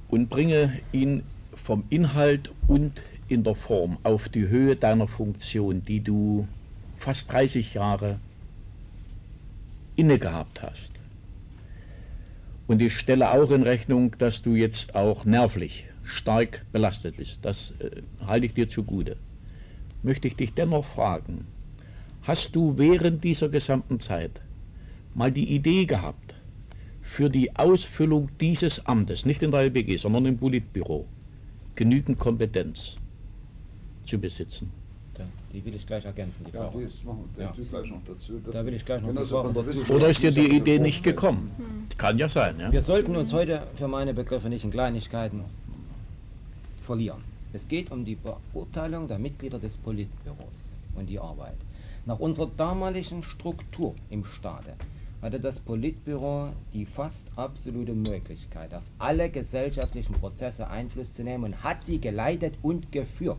und 0.09 0.31
bringe 0.31 0.81
ihn 0.93 1.23
vom 1.55 1.85
Inhalt 1.91 2.51
und 2.67 3.01
in 3.33 3.45
der 3.45 3.55
Form 3.55 3.99
auf 4.03 4.29
die 4.29 4.49
Höhe 4.49 4.77
deiner 4.77 5.09
Funktion, 5.09 5.85
die 5.85 6.01
du 6.01 6.47
fast 6.99 7.33
30 7.33 7.75
Jahre 7.75 8.21
inne 9.97 10.18
gehabt 10.18 10.62
hast. 10.62 10.90
Und 12.66 12.81
ich 12.81 12.97
stelle 12.97 13.33
auch 13.33 13.51
in 13.51 13.62
Rechnung, 13.62 14.14
dass 14.18 14.42
du 14.42 14.55
jetzt 14.55 14.95
auch 14.95 15.25
nervlich 15.25 15.87
stark 16.05 16.64
belastet 16.73 17.16
bist. 17.16 17.38
Das 17.42 17.75
äh, 17.81 18.03
halte 18.27 18.47
ich 18.47 18.55
dir 18.55 18.68
zugute. 18.68 19.16
Möchte 20.03 20.29
ich 20.29 20.37
dich 20.37 20.55
dennoch 20.55 20.85
fragen, 20.85 21.47
hast 22.23 22.55
du 22.55 22.77
während 22.79 23.25
dieser 23.25 23.49
gesamten 23.49 24.01
Zeit 24.01 24.40
mal 25.14 25.33
die 25.33 25.55
Idee 25.55 25.87
gehabt, 25.87 26.35
für 27.03 27.29
die 27.29 27.55
Ausfüllung 27.57 28.31
dieses 28.40 28.87
Amtes, 28.87 29.27
nicht 29.27 29.42
in 29.42 29.51
der 29.51 29.61
LBG, 29.62 29.97
sondern 29.97 30.27
im 30.27 30.38
Politbüro, 30.38 31.07
genügend 31.75 32.18
Kompetenz 32.18 32.97
zu 34.05 34.19
besitzen? 34.19 34.71
Da, 35.15 35.25
die 35.53 35.65
will 35.65 35.75
ich 35.75 35.87
gleich 35.87 36.05
ergänzen, 36.05 36.47
die 36.47 36.57
Ja, 36.57 36.71
die 36.71 36.83
ist 36.83 37.05
machen 37.05 37.29
Ja. 37.38 37.53
die 37.57 37.65
gleich 37.65 37.91
noch 37.91 38.03
dazu. 38.07 38.41
Das 38.45 38.55
Da 38.55 38.65
will 38.65 38.75
ich 38.75 38.85
gleich 38.85 39.03
noch 39.03 39.15
dazu 39.15 39.67
Wissenschaft 39.67 39.91
Oder 39.91 40.09
ist 40.09 40.23
dir 40.23 40.31
die 40.31 40.57
Idee 40.57 40.79
nicht 40.79 41.05
gekommen? 41.05 41.87
Kann 41.99 42.17
ja 42.19 42.29
sein, 42.29 42.59
ja? 42.59 42.73
Wir 42.73 42.83
sollten 42.83 43.15
uns 43.17 43.33
heute 43.33 43.67
für 43.77 43.88
meine 43.88 44.15
Begriffe 44.15 44.49
nicht 44.49 44.65
in 44.65 44.71
Kleinigkeiten 44.71 45.45
verlieren. 46.83 47.23
Es 47.53 47.69
geht 47.69 47.93
um 47.93 48.05
die 48.07 48.17
Beurteilung 48.17 49.09
der 49.09 49.19
Mitglieder 49.19 49.59
des 49.59 49.77
Politbüros 49.77 50.55
und 50.95 51.07
die 51.11 51.19
Arbeit. 51.19 51.57
Nach 52.07 52.19
unserer 52.19 52.51
damaligen 52.57 53.23
Struktur 53.23 53.95
im 54.09 54.25
Staate 54.25 54.73
hatte 55.21 55.38
das 55.38 55.61
Politbüro 55.61 56.49
die 56.73 56.87
fast 56.87 57.27
absolute 57.37 57.93
Möglichkeit, 57.93 58.75
auf 58.75 58.83
alle 58.99 59.29
gesellschaftlichen 59.31 60.15
Prozesse 60.15 60.69
Einfluss 60.69 61.15
zu 61.15 61.23
nehmen 61.23 61.45
und 61.45 61.62
hat 61.62 61.85
sie 61.85 62.01
geleitet 62.01 62.55
und 62.62 62.91
geführt. 62.91 63.38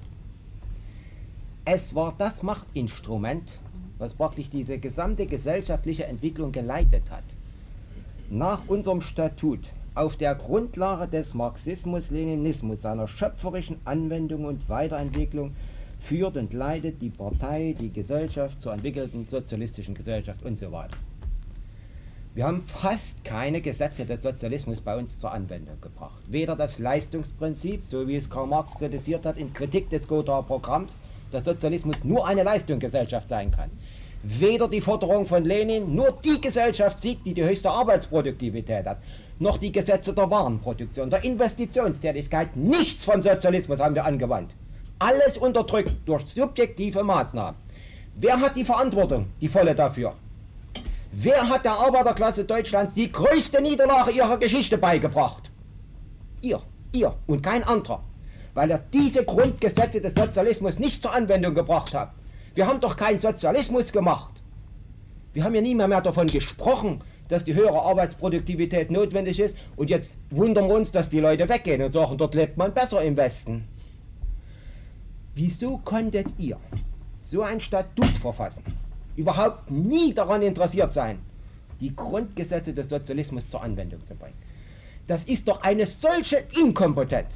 Es 1.66 1.96
war 1.96 2.14
das 2.18 2.44
Machtinstrument, 2.44 3.58
was 3.98 4.14
praktisch 4.14 4.50
diese 4.50 4.80
gesamte 4.80 5.26
gesellschaftliche 5.26 6.06
Entwicklung 6.06 6.52
geleitet 6.52 7.10
hat. 7.10 7.24
Nach 8.30 8.68
unserem 8.68 9.00
Statut 9.00 9.62
auf 9.96 10.18
der 10.18 10.36
Grundlage 10.36 11.08
des 11.08 11.34
Marxismus-Leninismus, 11.34 12.82
seiner 12.82 13.08
schöpferischen 13.08 13.78
Anwendung 13.86 14.44
und 14.44 14.68
Weiterentwicklung, 14.68 15.56
führt 16.02 16.36
und 16.36 16.52
leitet 16.52 17.02
die 17.02 17.12
Partei 17.12 17.74
die 17.80 17.94
Gesellschaft 17.94 18.62
zur 18.62 18.74
entwickelten 18.74 19.26
sozialistischen 19.30 19.96
Gesellschaft 19.96 20.44
und 20.44 20.60
so 20.60 20.70
weiter. 20.74 20.98
Wir 22.34 22.46
haben 22.46 22.64
fast 22.64 23.24
keine 23.24 23.62
Gesetze 23.62 24.06
des 24.06 24.24
Sozialismus 24.24 24.82
bei 24.82 24.98
uns 24.98 25.18
zur 25.18 25.32
Anwendung 25.32 25.80
gebracht. 25.80 26.20
Weder 26.28 26.58
das 26.58 26.78
Leistungsprinzip, 26.78 27.86
so 27.86 28.06
wie 28.06 28.18
es 28.18 28.30
Karl 28.30 28.48
Marx 28.48 28.74
kritisiert 28.74 29.26
hat 29.26 29.38
in 29.38 29.54
Kritik 29.54 29.90
des 29.92 30.10
Gothaer 30.10 30.44
Programms, 30.44 31.00
dass 31.34 31.46
Sozialismus 31.46 31.96
nur 32.04 32.28
eine 32.28 32.44
Leistungsgesellschaft 32.44 33.28
sein 33.28 33.52
kann. 33.52 33.72
Weder 34.22 34.70
die 34.70 34.82
Forderung 34.82 35.26
von 35.26 35.44
Lenin, 35.44 35.96
nur 35.96 36.18
die 36.24 36.40
Gesellschaft 36.40 37.00
siegt, 37.00 37.26
die 37.26 37.34
die 37.34 37.44
höchste 37.44 37.70
Arbeitsproduktivität 37.70 38.86
hat, 38.86 39.00
noch 39.40 39.58
die 39.58 39.72
Gesetze 39.72 40.14
der 40.14 40.30
Warenproduktion, 40.30 41.10
der 41.10 41.24
Investitionstätigkeit. 41.26 42.56
Nichts 42.56 43.04
vom 43.04 43.22
Sozialismus 43.22 43.80
haben 43.80 43.96
wir 43.96 44.06
angewandt. 44.06 44.52
Alles 45.00 45.38
unterdrückt 45.38 45.92
durch 46.06 46.26
subjektive 46.28 47.04
Maßnahmen. 47.04 47.60
Wer 48.16 48.40
hat 48.40 48.56
die 48.56 48.64
Verantwortung, 48.64 49.26
die 49.42 49.50
volle 49.50 49.76
dafür? 49.76 50.14
Wer 51.12 51.50
hat 51.50 51.66
der 51.66 51.74
Arbeiterklasse 51.74 52.46
Deutschlands 52.46 52.96
die 52.96 53.12
größte 53.12 53.62
Niederlage 53.62 54.12
ihrer 54.12 54.38
Geschichte 54.38 54.78
beigebracht? 54.78 55.52
Ihr, 56.42 56.62
ihr 56.94 57.14
und 57.28 57.44
kein 57.44 57.64
anderer. 57.64 58.04
Weil 58.54 58.72
er 58.72 58.80
diese 58.94 59.24
Grundgesetze 59.26 60.00
des 60.02 60.16
Sozialismus 60.16 60.80
nicht 60.80 61.02
zur 61.02 61.14
Anwendung 61.14 61.56
gebracht 61.56 61.94
hat. 61.94 62.12
Wir 62.54 62.68
haben 62.68 62.80
doch 62.80 62.98
keinen 62.98 63.20
Sozialismus 63.20 63.92
gemacht. 63.92 64.32
Wir 65.34 65.44
haben 65.44 65.56
ja 65.56 65.62
nie 65.62 65.74
mehr, 65.74 65.88
mehr 65.88 66.02
davon 66.02 66.28
gesprochen, 66.28 67.02
dass 67.30 67.44
die 67.44 67.56
höhere 67.56 67.82
Arbeitsproduktivität 67.82 68.92
notwendig 68.92 69.40
ist. 69.40 69.58
Und 69.76 69.90
jetzt 69.90 70.16
wundern 70.30 70.68
wir 70.68 70.76
uns, 70.76 70.92
dass 70.92 71.10
die 71.10 71.20
Leute 71.20 71.50
weggehen 71.50 71.82
und 71.82 71.92
sagen, 71.92 72.18
dort 72.18 72.36
lebt 72.36 72.58
man 72.58 72.74
besser 72.74 73.02
im 73.02 73.18
Westen. 73.18 73.68
Wieso 75.34 75.78
konntet 75.80 76.28
ihr 76.38 76.58
so 77.24 77.42
ein 77.42 77.60
Statut 77.60 78.06
verfassen? 78.22 78.64
Überhaupt 79.16 79.72
nie 79.72 80.14
daran 80.14 80.44
interessiert 80.44 80.94
sein, 80.94 81.20
die 81.80 81.96
Grundgesetze 81.96 82.74
des 82.74 82.90
Sozialismus 82.90 83.50
zur 83.50 83.64
Anwendung 83.64 84.06
zu 84.08 84.14
bringen. 84.16 84.38
Das 85.08 85.24
ist 85.26 85.48
doch 85.48 85.62
eine 85.62 85.88
solche 85.88 86.44
Inkompetenz, 86.60 87.34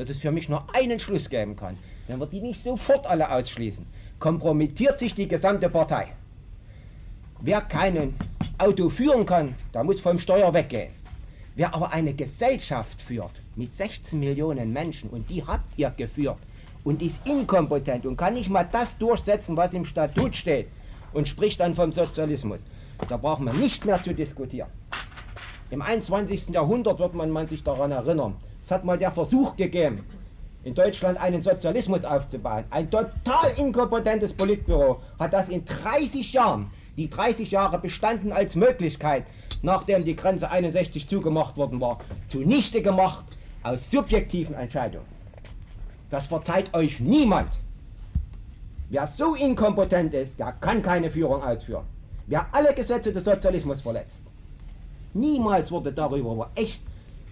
dass 0.00 0.08
es 0.08 0.16
für 0.16 0.30
mich 0.30 0.48
nur 0.48 0.64
einen 0.74 0.98
Schluss 0.98 1.28
geben 1.28 1.56
kann. 1.56 1.76
Wenn 2.08 2.18
wir 2.20 2.26
die 2.26 2.40
nicht 2.40 2.64
sofort 2.64 3.06
alle 3.06 3.30
ausschließen, 3.30 3.84
kompromittiert 4.18 4.98
sich 4.98 5.14
die 5.14 5.28
gesamte 5.28 5.68
Partei. 5.68 6.14
Wer 7.42 7.60
kein 7.60 8.14
Auto 8.56 8.88
führen 8.88 9.26
kann, 9.26 9.56
der 9.74 9.84
muss 9.84 10.00
vom 10.00 10.18
Steuer 10.18 10.54
weggehen. 10.54 10.94
Wer 11.54 11.74
aber 11.74 11.92
eine 11.92 12.14
Gesellschaft 12.14 12.98
führt 13.02 13.42
mit 13.56 13.76
16 13.76 14.18
Millionen 14.18 14.72
Menschen 14.72 15.10
und 15.10 15.28
die 15.28 15.44
habt 15.44 15.78
ihr 15.78 15.90
geführt 15.90 16.38
und 16.82 17.02
ist 17.02 17.20
inkompetent 17.28 18.06
und 18.06 18.16
kann 18.16 18.32
nicht 18.32 18.48
mal 18.48 18.64
das 18.64 18.96
durchsetzen, 18.96 19.54
was 19.58 19.74
im 19.74 19.84
Statut 19.84 20.34
steht 20.34 20.68
und 21.12 21.28
spricht 21.28 21.60
dann 21.60 21.74
vom 21.74 21.92
Sozialismus, 21.92 22.60
da 23.06 23.18
brauchen 23.18 23.44
wir 23.44 23.52
nicht 23.52 23.84
mehr 23.84 24.02
zu 24.02 24.14
diskutieren. 24.14 24.70
Im 25.70 25.82
21. 25.82 26.48
Jahrhundert 26.48 26.98
wird 26.98 27.12
man, 27.12 27.30
man 27.30 27.48
sich 27.48 27.62
daran 27.62 27.92
erinnern, 27.92 28.36
hat 28.70 28.84
mal 28.84 28.98
der 28.98 29.12
Versuch 29.12 29.56
gegeben, 29.56 30.04
in 30.64 30.74
Deutschland 30.74 31.18
einen 31.18 31.42
Sozialismus 31.42 32.04
aufzubauen. 32.04 32.64
Ein 32.70 32.90
total 32.90 33.52
inkompetentes 33.56 34.32
Politbüro 34.32 35.00
hat 35.18 35.32
das 35.32 35.48
in 35.48 35.64
30 35.64 36.32
Jahren, 36.32 36.70
die 36.96 37.08
30 37.08 37.50
Jahre 37.50 37.78
bestanden 37.78 38.32
als 38.32 38.54
Möglichkeit, 38.54 39.24
nachdem 39.62 40.04
die 40.04 40.16
Grenze 40.16 40.50
61 40.50 41.08
zugemacht 41.08 41.56
worden 41.56 41.80
war, 41.80 41.98
zunichte 42.28 42.82
gemacht 42.82 43.24
aus 43.62 43.90
subjektiven 43.90 44.54
Entscheidungen. 44.54 45.06
Das 46.10 46.26
verzeiht 46.26 46.74
euch 46.74 47.00
niemand. 47.00 47.58
Wer 48.90 49.06
so 49.06 49.34
inkompetent 49.34 50.12
ist, 50.14 50.38
der 50.38 50.52
kann 50.52 50.82
keine 50.82 51.10
Führung 51.10 51.42
ausführen. 51.42 51.84
Wer 52.26 52.46
alle 52.52 52.74
Gesetze 52.74 53.12
des 53.12 53.24
Sozialismus 53.24 53.80
verletzt. 53.80 54.26
Niemals 55.14 55.70
wurde 55.70 55.92
darüber 55.92 56.50
echt 56.54 56.80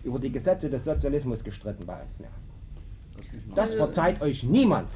über 0.05 0.19
die 0.19 0.31
Gesetze 0.31 0.69
des 0.69 0.85
Sozialismus 0.85 1.43
gestritten 1.43 1.87
bei 1.87 2.01
uns 2.01 2.19
noch, 2.21 3.55
Das 3.55 3.75
verzeiht 3.75 4.21
euch 4.21 4.43
niemand. 4.43 4.89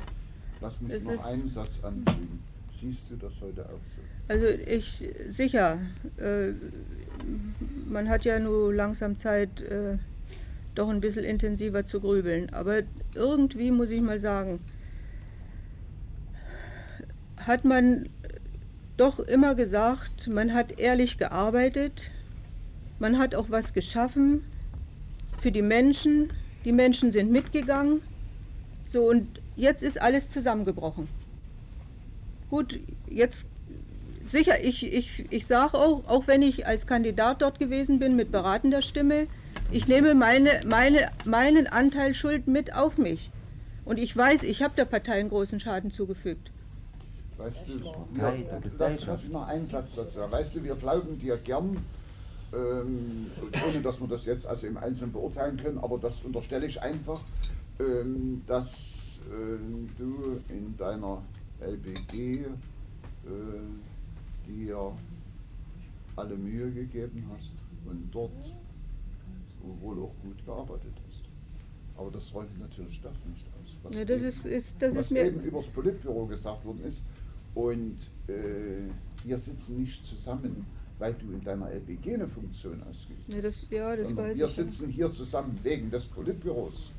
lass 0.60 0.80
mich 0.80 0.92
Es 0.92 1.04
noch 1.04 1.24
einen 1.24 1.48
Satz 1.48 1.78
anfügen. 1.82 2.42
Siehst 2.80 3.02
du 3.10 3.16
das 3.16 3.32
heute 3.40 3.64
auch 3.64 3.68
so? 3.96 4.02
Also 4.28 4.46
ich 4.46 5.08
sicher, 5.30 5.78
äh, 6.18 6.52
man 7.88 8.08
hat 8.08 8.24
ja 8.24 8.38
nur 8.38 8.72
langsam 8.74 9.18
Zeit, 9.18 9.60
äh, 9.60 9.98
doch 10.74 10.88
ein 10.88 11.00
bisschen 11.00 11.24
intensiver 11.24 11.84
zu 11.84 12.00
grübeln. 12.00 12.50
Aber 12.52 12.82
irgendwie 13.14 13.70
muss 13.70 13.90
ich 13.90 14.00
mal 14.00 14.18
sagen, 14.18 14.60
hat 17.36 17.64
man 17.64 18.08
doch 18.96 19.20
immer 19.20 19.54
gesagt, 19.54 20.28
man 20.28 20.54
hat 20.54 20.78
ehrlich 20.78 21.18
gearbeitet, 21.18 22.10
man 22.98 23.18
hat 23.18 23.34
auch 23.34 23.50
was 23.50 23.72
geschaffen 23.72 24.42
für 25.42 25.52
die 25.52 25.62
Menschen, 25.62 26.32
die 26.64 26.72
Menschen 26.72 27.10
sind 27.10 27.30
mitgegangen. 27.30 28.00
So 28.86 29.08
und 29.08 29.26
jetzt 29.56 29.82
ist 29.82 30.00
alles 30.00 30.30
zusammengebrochen. 30.30 31.08
Gut, 32.48 32.78
jetzt 33.08 33.44
sicher, 34.30 34.62
ich, 34.62 34.84
ich, 34.84 35.24
ich 35.32 35.46
sage 35.46 35.76
auch, 35.76 36.06
auch 36.06 36.26
wenn 36.28 36.42
ich 36.42 36.66
als 36.66 36.86
Kandidat 36.86 37.42
dort 37.42 37.58
gewesen 37.58 37.98
bin 37.98 38.14
mit 38.14 38.30
beratender 38.30 38.82
Stimme, 38.82 39.26
ich 39.72 39.88
nehme 39.88 40.14
meine, 40.14 40.60
meine, 40.64 41.10
meinen 41.24 41.66
Anteil 41.66 42.14
Schuld 42.14 42.46
mit 42.46 42.74
auf 42.74 42.96
mich. 42.96 43.30
Und 43.84 43.98
ich 43.98 44.16
weiß, 44.16 44.44
ich 44.44 44.62
habe 44.62 44.74
der 44.76 44.84
Partei 44.84 45.18
einen 45.18 45.30
großen 45.30 45.58
Schaden 45.58 45.90
zugefügt. 45.90 46.52
Weißt 47.36 47.66
du, 47.68 47.80
Partei 47.80 48.38
wir, 48.38 48.44
lass, 48.52 48.62
Gesellschaft. 48.62 49.06
lass 49.08 49.22
mich 49.22 49.32
noch 49.32 49.48
einen 49.48 49.66
Satz 49.66 49.96
dazu. 49.96 50.18
Weißt 50.20 50.54
du, 50.54 50.62
wir 50.62 50.76
glauben 50.76 51.18
dir 51.18 51.36
gern, 51.36 51.78
ähm, 52.52 53.30
ohne 53.66 53.82
dass 53.82 54.00
wir 54.00 54.08
das 54.08 54.24
jetzt 54.26 54.46
also 54.46 54.66
im 54.66 54.76
Einzelnen 54.76 55.12
beurteilen 55.12 55.56
können, 55.56 55.78
aber 55.78 55.98
das 55.98 56.20
unterstelle 56.22 56.66
ich 56.66 56.80
einfach, 56.80 57.20
ähm, 57.80 58.42
dass 58.46 59.18
ähm, 59.30 59.88
du 59.96 60.40
in 60.48 60.76
deiner 60.76 61.22
LBG 61.60 62.44
äh, 62.44 62.48
dir 64.46 64.92
alle 66.16 66.36
Mühe 66.36 66.70
gegeben 66.70 67.30
hast 67.34 67.54
und 67.86 68.10
dort 68.12 68.32
wohl 69.80 70.02
auch 70.02 70.14
gut 70.22 70.44
gearbeitet 70.44 70.92
hast. 71.06 71.22
Aber 71.96 72.10
das 72.10 72.32
räumt 72.34 72.58
natürlich 72.58 73.00
das 73.00 73.24
nicht 73.26 73.46
aus. 73.60 73.76
Was, 73.82 73.96
ja, 73.96 74.04
das 74.04 74.18
eben, 74.18 74.28
ist, 74.28 74.44
ist, 74.44 74.74
das 74.80 74.94
was 74.94 75.10
eben 75.10 75.40
über 75.40 75.60
das 75.60 75.68
Politbüro 75.68 76.26
gesagt 76.26 76.64
worden 76.64 76.84
ist. 76.84 77.02
Und 77.54 77.98
äh, 78.28 78.88
wir 79.24 79.38
sitzen 79.38 79.78
nicht 79.78 80.04
zusammen, 80.06 80.66
weil 81.02 81.14
du 81.14 81.32
in 81.32 81.42
deiner 81.42 81.68
LPG 81.68 82.14
eine 82.14 82.28
Funktion 82.28 82.80
ausgeübt 82.88 83.24
hast. 83.26 83.34
Ja, 83.34 83.42
das, 83.42 83.66
ja, 83.70 83.96
das 83.96 84.16
weiß 84.16 84.38
wir 84.38 84.46
sitzen 84.46 84.88
hier 84.88 85.10
zusammen 85.10 85.58
wegen 85.64 85.90
des 85.90 86.04
Politbüros. 86.06 86.92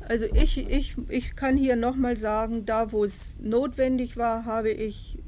Also 0.00 0.26
ich, 0.34 0.58
ich, 0.58 0.96
ich 1.08 1.36
kann 1.36 1.56
hier 1.56 1.76
nochmal 1.76 2.16
sagen, 2.16 2.66
da 2.66 2.90
wo 2.90 3.04
es 3.04 3.36
notwendig 3.38 4.16
war, 4.16 4.46
habe 4.46 4.70
ich 4.70 5.18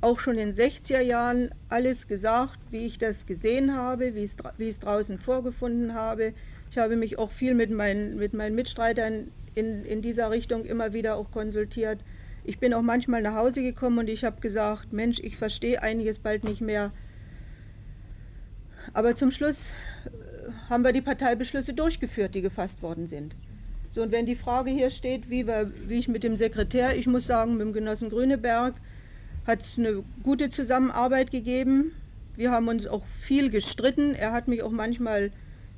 auch 0.00 0.20
schon 0.20 0.38
in 0.38 0.54
den 0.54 0.70
60er 0.70 1.00
Jahren 1.00 1.50
alles 1.68 2.06
gesagt, 2.06 2.60
wie 2.70 2.86
ich 2.86 2.98
das 2.98 3.26
gesehen 3.26 3.74
habe, 3.74 4.14
wie, 4.14 4.22
es, 4.22 4.36
wie 4.58 4.64
ich 4.64 4.76
es 4.76 4.78
draußen 4.78 5.18
vorgefunden 5.18 5.92
habe. 5.92 6.34
Ich 6.70 6.78
habe 6.78 6.94
mich 6.94 7.18
auch 7.18 7.32
viel 7.32 7.54
mit 7.54 7.72
meinen, 7.72 8.16
mit 8.16 8.32
meinen 8.32 8.54
Mitstreitern 8.54 9.32
in, 9.56 9.84
in 9.84 10.02
dieser 10.02 10.30
Richtung 10.30 10.64
immer 10.66 10.92
wieder 10.92 11.16
auch 11.16 11.32
konsultiert. 11.32 12.04
Ich 12.48 12.58
bin 12.58 12.72
auch 12.72 12.80
manchmal 12.80 13.20
nach 13.20 13.34
Hause 13.34 13.62
gekommen 13.62 13.98
und 13.98 14.08
ich 14.08 14.24
habe 14.24 14.40
gesagt, 14.40 14.90
Mensch, 14.90 15.18
ich 15.20 15.36
verstehe 15.36 15.82
einiges 15.82 16.18
bald 16.18 16.44
nicht 16.44 16.62
mehr. 16.62 16.92
Aber 18.94 19.14
zum 19.14 19.30
Schluss 19.30 19.58
äh, 20.06 20.70
haben 20.70 20.82
wir 20.82 20.94
die 20.94 21.02
Parteibeschlüsse 21.02 21.74
durchgeführt, 21.74 22.34
die 22.34 22.40
gefasst 22.40 22.82
worden 22.82 23.06
sind. 23.06 23.36
So, 23.90 24.00
und 24.00 24.12
wenn 24.12 24.24
die 24.24 24.34
Frage 24.34 24.70
hier 24.70 24.88
steht, 24.88 25.28
wie, 25.28 25.46
wir, 25.46 25.70
wie 25.88 25.98
ich 25.98 26.08
mit 26.08 26.24
dem 26.24 26.36
Sekretär, 26.36 26.96
ich 26.96 27.06
muss 27.06 27.26
sagen, 27.26 27.58
mit 27.58 27.66
dem 27.66 27.74
Genossen 27.74 28.08
Grüneberg, 28.08 28.76
hat 29.46 29.60
es 29.60 29.76
eine 29.76 30.02
gute 30.22 30.48
Zusammenarbeit 30.48 31.30
gegeben. 31.30 31.92
Wir 32.34 32.50
haben 32.50 32.68
uns 32.68 32.86
auch 32.86 33.04
viel 33.20 33.50
gestritten. 33.50 34.14
Er 34.14 34.32
hat 34.32 34.48
mich 34.48 34.62
auch 34.62 34.72
manchmal, 34.72 35.32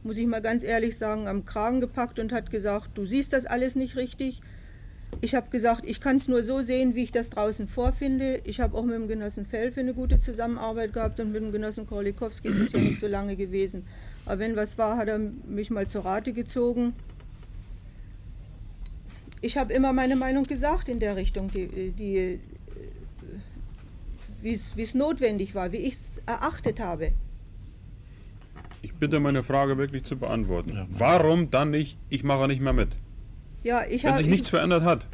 muss 0.05 0.19
ich 0.19 0.27
mal 0.29 0.41
ganz 0.41 0.63
ehrlich 0.63 0.99
sagen, 0.99 1.27
am 1.27 1.45
Kragen 1.45 1.81
gepackt 1.81 2.21
und 2.21 2.33
hat 2.33 2.53
gesagt, 2.53 2.91
du 2.95 3.07
siehst 3.07 3.33
das 3.33 3.45
alles 3.45 3.75
nicht 3.75 3.97
richtig. 3.97 4.41
Ich 5.21 5.35
habe 5.35 5.51
gesagt, 5.51 5.85
ich 5.85 6.01
kann 6.01 6.17
es 6.17 6.29
nur 6.29 6.43
so 6.43 6.63
sehen, 6.63 6.95
wie 6.95 7.03
ich 7.03 7.13
das 7.13 7.31
draußen 7.31 7.69
vorfinde. 7.69 8.41
Ich 8.45 8.61
habe 8.61 8.77
auch 8.77 8.85
mit 8.85 8.95
dem 8.95 9.09
Genossen 9.09 9.45
Felfe 9.45 9.81
eine 9.81 9.93
gute 9.93 10.19
Zusammenarbeit 10.19 10.93
gehabt 10.93 11.21
und 11.21 11.33
mit 11.33 11.43
dem 11.43 11.53
Genossen 11.53 11.87
Korlikowski 11.87 12.49
ist 12.49 12.61
es 12.61 12.73
ja 12.73 12.81
nicht 12.81 13.01
so 13.01 13.07
lange 13.07 13.37
gewesen. 13.37 13.87
Aber 14.25 14.39
wenn 14.39 14.57
was 14.57 14.79
war, 14.79 14.97
hat 14.97 15.09
er 15.09 15.19
mich 15.19 15.71
mal 15.71 15.89
zur 15.89 16.05
Rate 16.05 16.33
gezogen. 16.33 16.95
Ich 19.43 19.57
habe 19.59 19.73
immer 19.73 19.93
meine 19.93 20.17
Meinung 20.17 20.45
gesagt 20.45 20.89
in 20.89 21.01
der 21.01 21.17
Richtung, 21.17 21.51
die, 21.51 21.91
die 21.91 22.41
wie 24.43 24.83
es 24.83 24.95
notwendig 24.95 25.55
war, 25.55 25.73
wie 25.73 25.79
ich 25.79 25.95
es 25.95 26.23
erachtet 26.27 26.81
habe. 26.81 27.13
Ich 28.83 28.95
bitte 28.95 29.21
meine 29.21 29.43
Frage 29.43 29.77
wirklich 29.77 30.05
zu 30.05 30.17
beantworten. 30.17 30.73
Ja, 30.73 30.87
Warum 30.91 31.51
dann 31.51 31.71
nicht, 31.71 31.99
ich 32.09 32.25
mache 32.25 32.49
nicht 32.49 32.63
mehr 32.63 32.73
mit? 32.73 32.89
Ja, 33.63 33.85
ich 33.89 34.05
Wenn 34.05 34.17
sich 34.17 34.27
nichts 34.27 34.47
ich, 34.47 34.51
verändert 34.51 34.85
hat. 34.85 35.07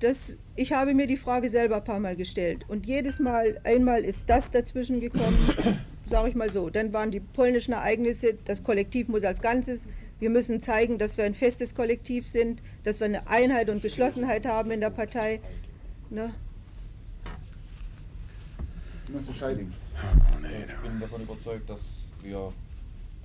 Das, 0.00 0.36
ich 0.56 0.72
habe 0.72 0.94
mir 0.94 1.06
die 1.06 1.16
Frage 1.16 1.50
selber 1.50 1.76
ein 1.76 1.84
paar 1.84 2.00
Mal 2.00 2.16
gestellt. 2.16 2.64
Und 2.68 2.86
jedes 2.86 3.18
Mal, 3.18 3.60
einmal 3.64 4.04
ist 4.04 4.24
das 4.26 4.50
dazwischen 4.50 5.00
gekommen, 5.00 5.38
sage 6.08 6.28
ich 6.30 6.34
mal 6.34 6.50
so. 6.52 6.70
Dann 6.70 6.92
waren 6.92 7.10
die 7.10 7.20
polnischen 7.20 7.72
Ereignisse, 7.72 8.34
das 8.44 8.62
Kollektiv 8.62 9.08
muss 9.08 9.24
als 9.24 9.40
Ganzes. 9.40 9.80
Wir 10.20 10.30
müssen 10.30 10.62
zeigen, 10.62 10.98
dass 10.98 11.16
wir 11.16 11.24
ein 11.24 11.34
festes 11.34 11.74
Kollektiv 11.74 12.26
sind, 12.26 12.62
dass 12.84 13.00
wir 13.00 13.06
eine 13.06 13.26
Einheit 13.28 13.68
und 13.68 13.82
Geschlossenheit 13.82 14.46
haben 14.46 14.70
in 14.70 14.80
der 14.80 14.90
Partei. 14.90 15.40
Ne? 16.10 16.32
Scheiding. 19.38 19.72
Ich 20.68 20.88
bin 20.88 21.00
davon 21.00 21.22
überzeugt, 21.22 21.68
dass 21.68 22.04
wir 22.22 22.52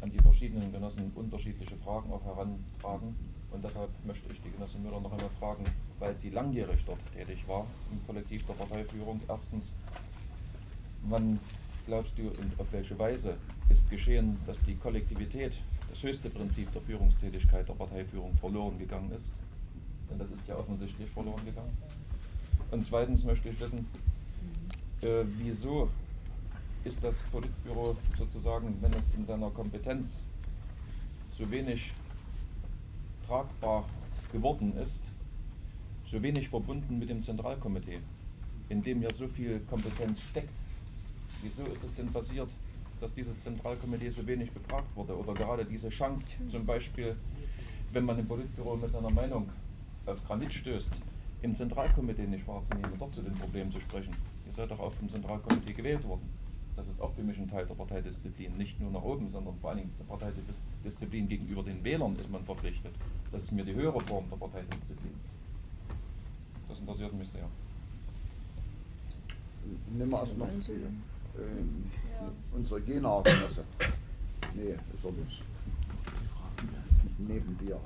an 0.01 0.11
die 0.11 0.19
verschiedenen 0.19 0.71
Genossen 0.71 1.11
unterschiedliche 1.15 1.75
Fragen 1.77 2.11
auch 2.11 2.23
herantragen. 2.23 3.15
Und 3.51 3.63
deshalb 3.63 3.89
möchte 4.05 4.31
ich 4.31 4.41
die 4.41 4.51
Genossin 4.51 4.83
Müller 4.83 5.01
noch 5.01 5.11
einmal 5.11 5.29
fragen, 5.39 5.65
weil 5.97 6.15
sie 6.17 6.29
langjährig 6.29 6.83
dort 6.85 6.99
tätig 7.13 7.47
war 7.47 7.65
im 7.91 8.05
Kollektiv 8.05 8.45
der 8.45 8.53
Parteiführung. 8.53 9.19
Erstens, 9.27 9.73
wann 11.03 11.39
glaubst 11.85 12.17
du 12.17 12.27
und 12.27 12.59
auf 12.59 12.67
welche 12.71 12.97
Weise 12.99 13.35
ist 13.69 13.89
geschehen, 13.89 14.37
dass 14.45 14.61
die 14.63 14.75
Kollektivität, 14.75 15.57
das 15.89 16.03
höchste 16.03 16.29
Prinzip 16.29 16.71
der 16.73 16.81
Führungstätigkeit 16.83 17.67
der 17.67 17.73
Parteiführung, 17.73 18.35
verloren 18.37 18.77
gegangen 18.77 19.11
ist? 19.11 19.25
Denn 20.09 20.19
das 20.19 20.29
ist 20.29 20.47
ja 20.47 20.55
offensichtlich 20.55 21.09
verloren 21.09 21.43
gegangen. 21.45 21.75
Und 22.71 22.85
zweitens 22.85 23.23
möchte 23.23 23.49
ich 23.49 23.59
wissen, 23.59 23.87
äh, 25.01 25.23
wieso 25.37 25.89
ist 26.83 27.03
das 27.03 27.21
Politbüro 27.31 27.95
sozusagen, 28.17 28.77
wenn 28.81 28.93
es 28.93 29.13
in 29.15 29.25
seiner 29.25 29.49
Kompetenz 29.51 30.21
so 31.37 31.49
wenig 31.51 31.93
tragbar 33.27 33.85
geworden 34.31 34.75
ist, 34.77 34.99
so 36.09 36.21
wenig 36.21 36.49
verbunden 36.49 36.99
mit 36.99 37.09
dem 37.09 37.21
Zentralkomitee, 37.21 37.99
in 38.69 38.81
dem 38.81 39.01
ja 39.01 39.13
so 39.13 39.27
viel 39.27 39.59
Kompetenz 39.69 40.19
steckt. 40.31 40.49
Wieso 41.41 41.63
ist 41.63 41.83
es 41.83 41.93
denn 41.95 42.11
passiert, 42.11 42.49
dass 42.99 43.13
dieses 43.13 43.41
Zentralkomitee 43.41 44.09
so 44.09 44.25
wenig 44.25 44.51
befragt 44.51 44.87
wurde? 44.95 45.17
Oder 45.17 45.33
gerade 45.33 45.65
diese 45.65 45.89
Chance, 45.89 46.25
zum 46.47 46.65
Beispiel, 46.65 47.15
wenn 47.91 48.05
man 48.05 48.19
im 48.19 48.27
Politbüro 48.27 48.75
mit 48.75 48.91
seiner 48.91 49.11
Meinung 49.11 49.49
auf 50.05 50.23
Granit 50.25 50.53
stößt, 50.53 50.91
im 51.41 51.55
Zentralkomitee 51.55 52.27
nicht 52.27 52.47
wahrzunehmen 52.47 52.91
und 52.91 52.99
dort 52.99 53.13
zu 53.13 53.21
den 53.21 53.33
Problemen 53.35 53.71
zu 53.71 53.79
sprechen. 53.79 54.13
Ihr 54.45 54.51
seid 54.51 54.71
doch 54.71 54.79
auch 54.79 54.93
vom 54.93 55.07
Zentralkomitee 55.09 55.73
gewählt 55.73 56.03
worden. 56.05 56.27
Das 56.79 56.87
ist 56.87 57.01
auch 57.01 57.13
für 57.13 57.23
mich 57.23 57.37
ein 57.37 57.49
Teil 57.49 57.65
der 57.65 57.73
Parteidisziplin. 57.73 58.55
Nicht 58.57 58.79
nur 58.79 58.89
nach 58.89 59.01
oben, 59.01 59.29
sondern 59.31 59.53
vor 59.59 59.71
allen 59.71 59.79
Dingen 59.79 59.93
der 59.99 60.05
Parteidisziplin 60.05 61.27
gegenüber 61.27 61.61
den 61.61 61.83
Wählern 61.83 62.15
ist 62.15 62.31
man 62.31 62.45
verpflichtet. 62.45 62.93
Das 63.33 63.43
ist 63.43 63.51
mir 63.51 63.65
die 63.65 63.73
höhere 63.73 63.99
Form 63.99 64.23
der 64.29 64.37
Parteidisziplin. 64.37 65.13
Das 66.69 66.79
interessiert 66.79 67.13
mich 67.13 67.29
sehr. 67.29 67.45
Nimm 69.91 70.09
mal 70.09 70.19
erst 70.19 70.37
noch 70.37 70.47
äh, 70.47 70.51
unsere 72.55 72.79
Gena-Genosse. 72.81 73.65
Nee, 74.55 74.75
ist 74.93 75.03
er 75.03 75.11
nicht. 75.11 75.43
Neben 77.17 77.57
dir. 77.57 77.77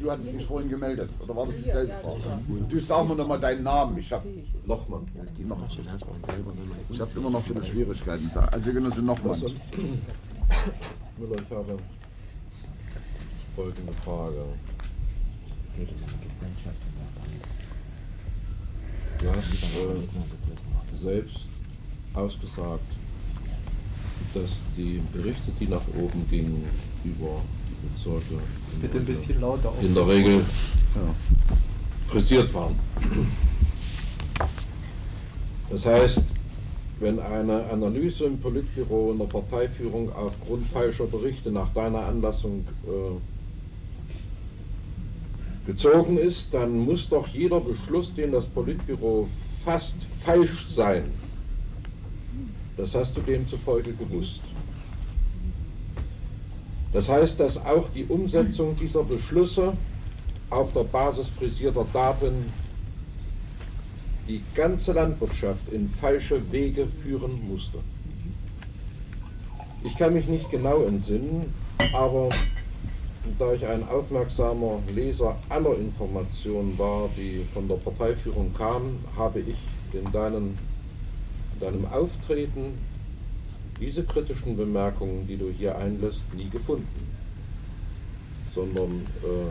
Du 0.00 0.10
hattest 0.10 0.32
dich 0.32 0.46
vorhin 0.46 0.70
gemeldet, 0.70 1.10
oder 1.20 1.36
war 1.36 1.46
das 1.46 1.56
dieselbe 1.56 1.92
Frage? 2.02 2.40
Du 2.70 2.80
sag 2.80 3.06
mir 3.06 3.16
nochmal 3.16 3.38
deinen 3.38 3.62
Namen. 3.62 3.98
Ich 3.98 4.10
habe 4.10 4.26
Nochmann. 4.64 5.06
Ich 6.88 7.00
habe 7.00 7.10
immer 7.16 7.30
noch 7.30 7.44
viele 7.44 7.62
Schwierigkeiten 7.62 8.30
da. 8.32 8.40
Also 8.46 8.72
Genosse 8.72 9.02
Nochmann. 9.02 9.40
Müller, 9.40 11.42
ich 11.42 11.50
habe 11.54 11.76
folgende 13.54 13.92
Frage. 14.04 14.44
Du 19.20 19.28
hast 19.28 19.52
äh, 19.76 21.02
selbst 21.02 21.44
ausgesagt, 22.14 22.90
dass 24.32 24.50
die 24.78 25.02
Berichte, 25.12 25.52
die 25.60 25.68
nach 25.68 25.86
oben 25.94 26.26
gingen, 26.30 26.64
über 27.04 27.42
sollte 27.96 28.34
Bitte 28.80 28.98
ein 28.98 29.04
bisschen 29.04 29.40
lauter 29.40 29.72
in 29.80 29.94
der 29.94 30.08
Regel 30.08 30.38
ja, 30.94 31.14
frisiert 32.08 32.52
waren. 32.54 32.76
Das 35.70 35.86
heißt, 35.86 36.22
wenn 36.98 37.18
eine 37.18 37.64
Analyse 37.66 38.24
im 38.24 38.38
Politbüro 38.40 39.12
in 39.12 39.18
der 39.18 39.26
Parteiführung 39.26 40.12
aufgrund 40.12 40.68
falscher 40.68 41.06
Berichte 41.06 41.50
nach 41.50 41.72
deiner 41.72 42.06
Anlassung 42.06 42.66
äh, 42.86 43.16
gezogen 45.66 46.18
ist, 46.18 46.52
dann 46.52 46.78
muss 46.78 47.08
doch 47.08 47.28
jeder 47.28 47.60
Beschluss, 47.60 48.14
den 48.14 48.32
das 48.32 48.46
Politbüro 48.46 49.28
fasst, 49.64 49.94
falsch 50.24 50.68
sein. 50.68 51.04
Das 52.76 52.94
hast 52.94 53.16
du 53.16 53.20
demzufolge 53.20 53.92
gewusst. 53.92 54.40
Das 56.92 57.08
heißt, 57.08 57.38
dass 57.38 57.56
auch 57.64 57.88
die 57.94 58.04
Umsetzung 58.04 58.74
dieser 58.76 59.04
Beschlüsse 59.04 59.76
auf 60.50 60.72
der 60.72 60.84
Basis 60.84 61.28
frisierter 61.28 61.86
Daten 61.92 62.52
die 64.26 64.42
ganze 64.54 64.92
Landwirtschaft 64.92 65.68
in 65.72 65.88
falsche 65.88 66.50
Wege 66.52 66.86
führen 67.02 67.48
musste. 67.48 67.78
Ich 69.84 69.96
kann 69.96 70.14
mich 70.14 70.26
nicht 70.26 70.50
genau 70.50 70.82
entsinnen, 70.82 71.54
aber 71.92 72.28
da 73.38 73.52
ich 73.52 73.64
ein 73.64 73.88
aufmerksamer 73.88 74.82
Leser 74.94 75.36
aller 75.48 75.76
Informationen 75.76 76.78
war, 76.78 77.08
die 77.16 77.44
von 77.54 77.68
der 77.68 77.76
Parteiführung 77.76 78.52
kamen, 78.54 78.98
habe 79.16 79.40
ich 79.40 79.56
in, 79.92 80.10
deinen, 80.12 80.58
in 81.54 81.60
deinem 81.60 81.86
Auftreten 81.86 82.89
diese 83.80 84.04
kritischen 84.04 84.56
Bemerkungen, 84.56 85.26
die 85.26 85.36
du 85.36 85.50
hier 85.50 85.76
einlässt, 85.78 86.22
nie 86.34 86.48
gefunden, 86.50 86.86
sondern 88.54 89.02
äh, 89.24 89.50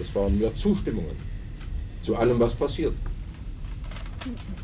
es 0.00 0.14
waren 0.14 0.38
mehr 0.38 0.54
Zustimmungen. 0.54 1.16
zu 2.02 2.16
allem, 2.16 2.40
was 2.40 2.54
passiert. 2.54 2.94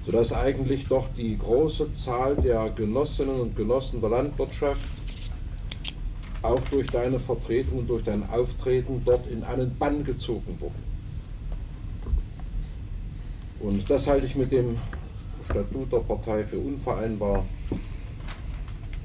Sodass 0.05 0.33
eigentlich 0.33 0.87
doch 0.89 1.07
die 1.17 1.37
große 1.37 1.93
Zahl 1.95 2.37
der 2.37 2.71
Genossinnen 2.71 3.41
und 3.41 3.57
Genossen 3.57 4.01
der 4.01 4.11
Landwirtschaft 4.11 4.81
auch 6.43 6.61
durch 6.71 6.87
deine 6.89 7.19
Vertretung 7.21 7.81
und 7.81 7.91
durch 7.91 8.05
dein 8.05 8.29
Auftreten 8.31 9.03
dort 9.05 9.27
in 9.27 9.45
einen 9.45 9.77
Bann 9.77 10.05
gezogen 10.05 10.57
wurde. 10.61 10.75
Und 13.61 13.89
das 13.91 14.07
halte 14.07 14.27
ich 14.27 14.37
mit 14.37 14.53
dem 14.53 14.79
Statut 15.51 15.93
der 15.93 15.99
Partei 15.99 16.45
für 16.45 16.59
unvereinbar. 16.59 17.45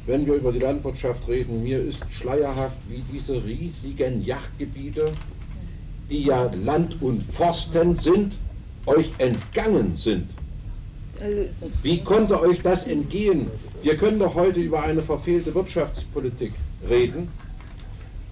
Wenn 0.06 0.26
wir 0.26 0.34
über 0.36 0.52
die 0.52 0.60
Landwirtschaft 0.60 1.28
reden, 1.28 1.64
mir 1.64 1.80
ist 1.80 2.04
schleierhaft, 2.12 2.78
wie 2.90 3.04
diese 3.12 3.44
riesigen 3.44 4.24
Yachtgebiete, 4.24 5.14
die 6.10 6.24
ja 6.24 6.52
Land 6.54 7.02
und 7.02 7.24
Forsten 7.34 7.96
sind, 7.96 8.38
euch 8.88 9.12
entgangen 9.20 9.96
sind. 9.96 10.30
Wie 11.84 12.04
konnte 12.04 12.42
euch 12.42 12.62
das 12.64 12.88
entgehen? 12.88 13.48
Wir 13.84 13.96
können 13.96 14.20
doch 14.20 14.34
heute 14.34 14.60
über 14.60 14.82
eine 14.82 15.04
verfehlte 15.04 15.54
Wirtschaftspolitik 15.54 16.54
reden. 16.90 17.28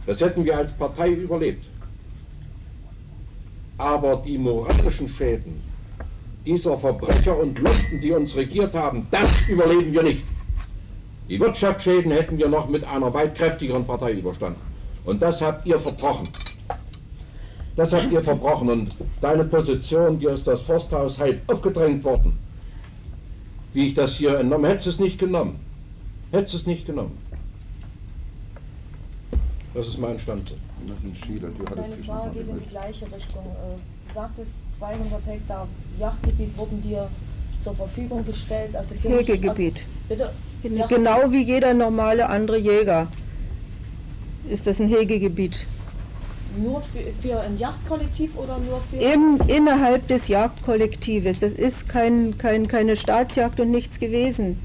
Das 0.07 0.19
hätten 0.21 0.43
wir 0.43 0.57
als 0.57 0.71
Partei 0.73 1.11
überlebt. 1.11 1.65
Aber 3.77 4.23
die 4.25 4.37
moralischen 4.37 5.07
Schäden 5.07 5.68
dieser 6.49 6.79
Verbrecher 6.79 7.37
und 7.39 7.59
Lüsten, 7.59 8.01
die 8.01 8.11
uns 8.11 8.35
regiert 8.35 8.73
haben, 8.73 9.05
das 9.11 9.29
überleben 9.47 9.93
wir 9.93 10.01
nicht. 10.01 10.23
Die 11.29 11.39
Wirtschaftsschäden 11.39 12.11
hätten 12.11 12.39
wir 12.39 12.49
noch 12.49 12.67
mit 12.67 12.83
einer 12.83 13.13
weit 13.13 13.35
kräftigeren 13.35 13.85
Partei 13.85 14.13
überstanden. 14.13 14.59
Und 15.05 15.21
das 15.21 15.43
habt 15.43 15.67
ihr 15.67 15.79
verbrochen. 15.79 16.27
Das 17.75 17.93
habt 17.93 18.11
ihr 18.11 18.23
verbrochen 18.23 18.69
und 18.69 18.95
deine 19.21 19.43
Position, 19.43 20.17
dir 20.17 20.31
ist 20.31 20.47
das 20.47 20.61
Forsthaus 20.61 21.19
halb 21.19 21.39
aufgedrängt 21.51 22.03
worden. 22.03 22.35
Wie 23.73 23.89
ich 23.89 23.93
das 23.93 24.15
hier 24.15 24.39
entnommen, 24.39 24.65
hättest 24.65 24.87
du 24.87 24.89
es 24.89 24.99
nicht 24.99 25.19
genommen. 25.19 25.59
Hättest 26.31 26.55
du 26.55 26.57
es 26.57 26.65
nicht 26.65 26.87
genommen. 26.87 27.15
Das 29.79 29.87
ist 29.87 29.97
mein 29.97 30.19
Standpunkt. 30.19 30.61
Das 30.89 31.01
sind 31.01 31.15
Schiele, 31.15 31.49
die 31.57 31.61
Meine 31.61 32.03
Frage 32.03 32.31
geht 32.31 32.49
in 32.49 32.59
die 32.59 32.65
gleiche 32.65 33.05
Richtung. 33.05 33.45
Äh, 33.45 34.13
sagt 34.13 34.37
es 34.37 34.47
200 34.77 35.25
Hektar 35.25 35.69
Yachtgebiet 35.97 36.57
wurden 36.57 36.81
dir 36.81 37.07
zur 37.63 37.75
Verfügung 37.75 38.25
gestellt. 38.25 38.75
Also 38.75 38.93
Hegegebiet. 38.95 39.85
Bitte? 40.09 40.33
Genau 40.89 41.31
wie 41.31 41.43
jeder 41.43 41.73
normale 41.73 42.27
andere 42.27 42.57
Jäger 42.57 43.07
ist 44.49 44.67
das 44.67 44.81
ein 44.81 44.89
Hegegebiet. 44.89 45.65
Nur 46.57 46.81
für, 46.81 46.99
für 47.21 47.39
ein 47.39 47.57
Jagdkollektiv 47.57 48.35
oder 48.35 48.57
nur 48.57 48.81
für... 48.91 48.97
Im, 48.97 49.39
innerhalb 49.47 50.05
des 50.09 50.27
Jagdkollektives. 50.27 51.39
Das 51.39 51.53
ist 51.53 51.87
kein, 51.87 52.37
kein, 52.37 52.67
keine 52.67 52.97
Staatsjagd 52.97 53.61
und 53.61 53.71
nichts 53.71 53.97
gewesen. 53.97 54.57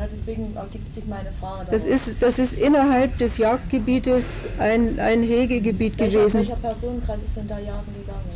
Ja, 0.00 0.06
deswegen 0.10 0.56
ergibt 0.56 0.94
sich 0.94 1.04
meine 1.04 1.30
Frage. 1.30 1.70
Das 1.70 1.84
ist, 1.84 2.22
das 2.22 2.38
ist 2.38 2.54
innerhalb 2.54 3.18
des 3.18 3.36
Jagdgebietes 3.36 4.48
ein, 4.58 4.98
ein 4.98 5.22
Hegegebiet 5.22 5.98
welcher, 6.00 6.20
gewesen. 6.20 6.38
Welcher 6.40 6.56
Personenkreis 6.56 7.22
ist 7.22 7.36
denn 7.36 7.48
da 7.48 7.58
jagen 7.58 7.92
gegangen? 7.92 8.30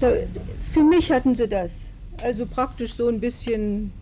Da, 0.00 0.12
für 0.60 0.82
mich 0.84 1.10
hatten 1.10 1.34
sie 1.34 1.48
das. 1.48 1.88
Also 2.22 2.44
praktisch 2.44 2.94
so 2.94 3.08
ein 3.08 3.20
bisschen 3.20 3.94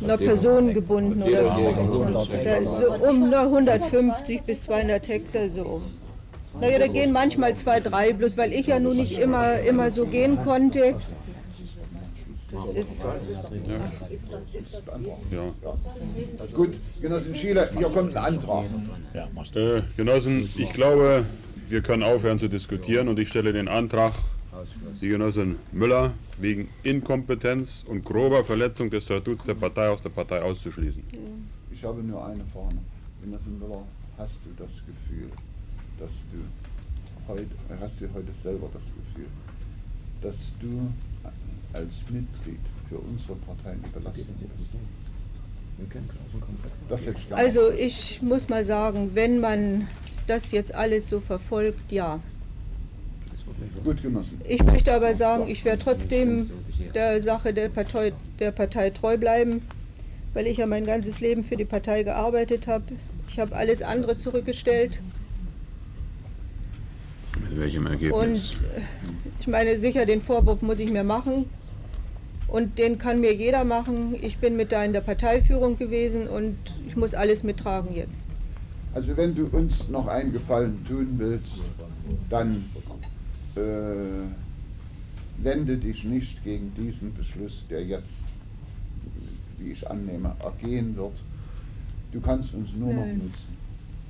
einer 0.00 0.16
Person 0.16 0.72
gebunden 0.72 1.22
oder 1.22 1.52
so. 1.54 2.80
so 2.80 2.92
um 3.10 3.30
150 3.30 4.44
bis 4.44 4.62
200 4.62 5.06
Hektar 5.08 5.50
so. 5.50 5.82
Naja, 6.58 6.78
da 6.78 6.86
gehen 6.86 7.12
manchmal 7.12 7.54
zwei, 7.54 7.80
drei, 7.80 8.14
bloß 8.14 8.38
weil 8.38 8.54
ich 8.54 8.68
ja 8.68 8.78
nun 8.78 8.96
nicht 8.96 9.18
immer, 9.18 9.58
immer 9.60 9.90
so 9.90 10.06
gehen 10.06 10.38
konnte. 10.42 10.96
Das 12.52 12.74
ist 12.76 13.04
ja. 15.30 15.52
ja. 15.62 16.46
Gut, 16.54 16.78
Genossen 17.00 17.34
Schiele, 17.34 17.70
hier 17.76 17.88
kommt 17.88 18.16
ein 18.16 18.34
Antrag. 18.34 18.66
Äh, 19.54 19.82
Genossen, 19.96 20.48
ich 20.56 20.72
glaube, 20.72 21.24
wir 21.68 21.82
können 21.82 22.04
aufhören 22.04 22.38
zu 22.38 22.48
diskutieren 22.48 23.08
und 23.08 23.18
ich 23.18 23.28
stelle 23.28 23.52
den 23.52 23.66
Antrag, 23.66 24.14
die 25.00 25.08
Genossin 25.08 25.56
Müller 25.72 26.12
wegen 26.38 26.68
Inkompetenz 26.82 27.84
und 27.88 28.04
grober 28.04 28.44
Verletzung 28.44 28.90
des 28.90 29.04
Statuts 29.04 29.44
der 29.44 29.54
Partei 29.54 29.88
aus 29.88 30.02
der 30.02 30.10
Partei 30.10 30.40
auszuschließen. 30.40 31.02
Ich 31.72 31.84
habe 31.84 32.02
nur 32.02 32.24
eine 32.24 32.44
Frage. 32.46 32.76
Genossin 33.22 33.58
Müller, 33.58 33.82
hast 34.18 34.42
du 34.44 34.50
das 34.56 34.70
Gefühl, 34.86 35.30
dass 35.98 36.24
du 36.30 36.38
heute, 37.28 37.46
hast 37.80 38.00
du 38.00 38.06
heute 38.14 38.32
selber 38.32 38.68
das 38.72 38.84
Gefühl, 38.84 39.26
dass 40.22 40.54
du 40.60 40.90
als 41.76 42.02
Mitglied 42.10 42.60
für 42.88 42.98
unsere 42.98 43.34
Partei 43.36 43.74
überlassen 43.84 44.26
bist? 44.38 44.70
Also 47.30 47.70
ich 47.70 48.22
muss 48.22 48.48
mal 48.48 48.64
sagen, 48.64 49.10
wenn 49.14 49.40
man 49.40 49.88
das 50.26 50.50
jetzt 50.50 50.74
alles 50.74 51.08
so 51.08 51.20
verfolgt, 51.20 51.92
ja. 51.92 52.20
Gut 53.84 54.02
genossen. 54.02 54.40
Ich 54.48 54.62
möchte 54.64 54.92
aber 54.92 55.14
sagen, 55.14 55.46
ich 55.48 55.64
werde 55.64 55.82
trotzdem 55.82 56.50
der 56.94 57.22
Sache 57.22 57.52
der 57.52 57.68
Partei, 57.68 58.12
der 58.40 58.50
Partei 58.50 58.90
treu 58.90 59.16
bleiben, 59.16 59.62
weil 60.34 60.46
ich 60.46 60.56
ja 60.56 60.66
mein 60.66 60.84
ganzes 60.84 61.20
Leben 61.20 61.44
für 61.44 61.56
die 61.56 61.64
Partei 61.64 62.02
gearbeitet 62.02 62.66
habe. 62.66 62.84
Ich 63.28 63.38
habe 63.38 63.54
alles 63.54 63.82
andere 63.82 64.18
zurückgestellt. 64.18 65.00
Mit 67.48 67.60
welchem 67.60 67.86
Ergebnis? 67.86 68.12
Und 68.12 68.36
äh, 68.76 68.82
ich 69.40 69.46
meine, 69.46 69.78
sicher, 69.78 70.06
den 70.06 70.22
Vorwurf 70.22 70.62
muss 70.62 70.80
ich 70.80 70.90
mir 70.90 71.04
machen. 71.04 71.46
Und 72.48 72.78
den 72.78 72.98
kann 72.98 73.20
mir 73.20 73.34
jeder 73.34 73.64
machen. 73.64 74.14
Ich 74.20 74.38
bin 74.38 74.56
mit 74.56 74.72
da 74.72 74.84
in 74.84 74.92
der 74.92 75.00
Parteiführung 75.00 75.76
gewesen 75.76 76.28
und 76.28 76.56
ich 76.86 76.96
muss 76.96 77.14
alles 77.14 77.42
mittragen 77.42 77.92
jetzt. 77.92 78.24
Also 78.94 79.16
wenn 79.16 79.34
du 79.34 79.46
uns 79.46 79.88
noch 79.88 80.06
einen 80.06 80.32
Gefallen 80.32 80.84
tun 80.86 81.14
willst, 81.18 81.70
dann 82.30 82.64
äh, 83.56 83.60
wende 85.42 85.76
dich 85.76 86.04
nicht 86.04 86.42
gegen 86.44 86.72
diesen 86.74 87.12
Beschluss, 87.12 87.66
der 87.68 87.84
jetzt, 87.84 88.26
wie 89.58 89.72
ich 89.72 89.90
annehme, 89.90 90.34
ergehen 90.42 90.96
wird. 90.96 91.22
Du 92.12 92.20
kannst 92.20 92.54
uns 92.54 92.72
nur 92.72 92.94
Nein. 92.94 93.18
noch 93.18 93.24
nutzen 93.24 93.56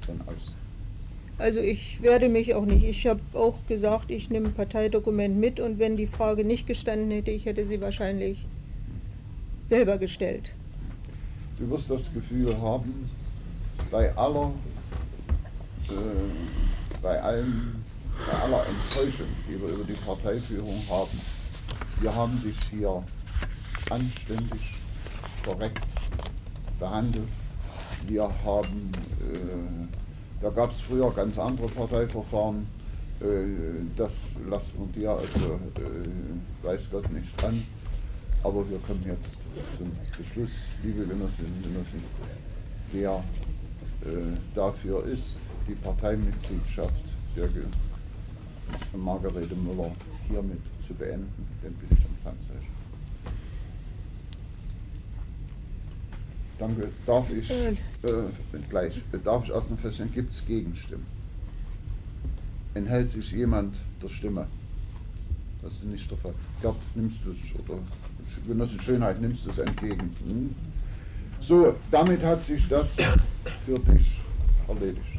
von 0.03 0.20
außen. 0.20 0.56
Also 1.39 1.61
ich 1.61 2.01
werde 2.03 2.28
mich 2.28 2.55
auch 2.55 2.64
nicht. 2.64 2.84
Ich 2.84 3.07
habe 3.07 3.20
auch 3.34 3.55
gesagt, 3.68 4.11
ich 4.11 4.30
nehme 4.30 4.49
ein 4.49 4.55
Parteidokument 4.55 5.37
mit 5.37 5.61
und 5.61 5.78
wenn 5.78 5.97
die 5.97 6.07
Frage 6.07 6.45
nicht 6.45 6.66
gestanden 6.66 7.11
hätte, 7.11 7.30
ich 7.30 7.45
hätte 7.45 7.66
sie 7.66 7.80
wahrscheinlich 7.80 8.45
selber 9.68 9.99
gestellt. 9.99 10.51
Du 11.59 11.68
wirst 11.70 11.91
das 11.91 12.12
Gefühl 12.12 12.59
haben, 12.61 13.11
bei 13.91 14.14
aller, 14.16 14.53
äh, 15.89 17.03
bei 17.03 17.20
allem 17.22 17.84
bei 18.26 18.32
aller 18.39 18.64
Enttäuschung, 18.66 19.26
die 19.49 19.61
wir 19.61 19.68
über 19.68 19.84
die 19.84 19.99
Parteiführung 20.05 20.82
haben, 20.89 21.20
wir 22.01 22.14
haben 22.14 22.43
dich 22.43 22.57
hier 22.70 23.03
anständig, 23.91 24.72
korrekt 25.45 25.95
behandelt. 26.78 27.28
Wir 28.07 28.30
haben, 28.45 28.93
äh, 29.20 30.06
da 30.41 30.51
gab 30.51 30.70
es 30.70 30.80
früher 30.80 31.11
ganz 31.12 31.39
andere 31.39 31.68
Parteiverfahren, 31.68 32.66
äh, 33.20 33.24
das 33.97 34.18
lassen 34.49 34.72
wir 34.78 35.01
dir 35.01 35.11
also, 35.11 35.55
äh, 35.76 36.66
weiß 36.66 36.91
Gott 36.91 37.11
nicht 37.12 37.43
an. 37.45 37.64
Aber 38.43 38.68
wir 38.68 38.78
kommen 38.80 39.03
jetzt 39.07 39.37
zum 39.78 39.91
Beschluss, 40.16 40.53
liebe 40.82 41.07
Genossinnen 41.07 41.53
und 41.57 41.62
Genossen, 41.62 42.03
der 42.93 43.24
äh, 44.03 44.37
dafür 44.55 45.05
ist, 45.07 45.39
die 45.66 45.74
Parteimitgliedschaft 45.74 47.12
der 47.34 47.49
Margarete 48.97 49.55
Müller 49.55 49.91
hiermit 50.28 50.61
zu 50.87 50.95
beenden. 50.95 51.47
Dann 51.62 51.72
bitte 51.74 51.95
ich 51.95 52.05
ums 52.05 52.24
Handzeichen. 52.24 52.76
Danke. 56.59 56.89
Darf 57.05 57.31
ich 57.31 57.51
äh, 57.51 57.79
gleich, 58.71 59.03
darf 59.25 59.45
ich 59.45 59.51
erst 59.51 59.71
noch 59.71 59.79
feststellen, 59.79 60.13
gibt 60.13 60.33
es 60.33 60.45
Gegenstimmen? 60.47 61.07
Enthält 62.75 63.09
sich 63.09 63.31
jemand 63.33 63.79
der 64.03 64.09
Stimme? 64.09 64.47
Das 65.63 65.75
ist 65.75 65.85
nicht 65.85 66.11
der 66.11 66.19
Fall. 66.19 66.35
Gerd, 66.61 66.77
nimmst 66.95 67.25
du 67.25 67.33
es 67.33 67.39
oder 67.65 67.81
Genosse 68.47 68.79
Schönheit, 68.81 69.21
nimmst 69.21 69.45
du 69.45 69.51
es 69.51 69.59
entgegen? 69.59 70.15
Hm? 70.29 70.55
So, 71.41 71.75
damit 71.91 72.23
hat 72.23 72.41
sich 72.41 72.69
das 72.69 72.97
für 73.65 73.79
dich 73.79 74.21
erledigt. 74.69 75.11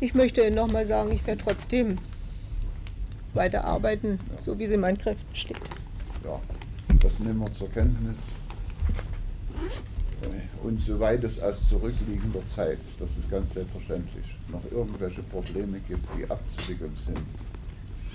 Ich 0.00 0.14
möchte 0.14 0.50
nochmal 0.50 0.86
sagen, 0.86 1.12
ich 1.12 1.26
werde 1.26 1.42
trotzdem 1.42 1.96
weiter 3.32 3.64
arbeiten, 3.64 4.18
so 4.44 4.58
wie 4.58 4.64
es 4.64 4.70
in 4.70 4.80
meinen 4.80 4.98
Kräften 4.98 5.34
steht. 5.34 5.56
Ja, 6.24 6.40
das 7.04 7.20
nehmen 7.20 7.40
wir 7.40 7.52
zur 7.52 7.70
Kenntnis. 7.70 8.16
Und 10.62 10.80
soweit 10.80 11.22
es 11.22 11.38
aus 11.38 11.68
zurückliegender 11.68 12.44
Zeit, 12.46 12.78
das 12.98 13.10
ist 13.10 13.30
ganz 13.30 13.52
selbstverständlich, 13.52 14.24
noch 14.48 14.62
irgendwelche 14.72 15.22
Probleme 15.24 15.78
gibt, 15.80 16.06
die 16.16 16.28
abzuwickeln 16.30 16.96
sind, 16.96 17.20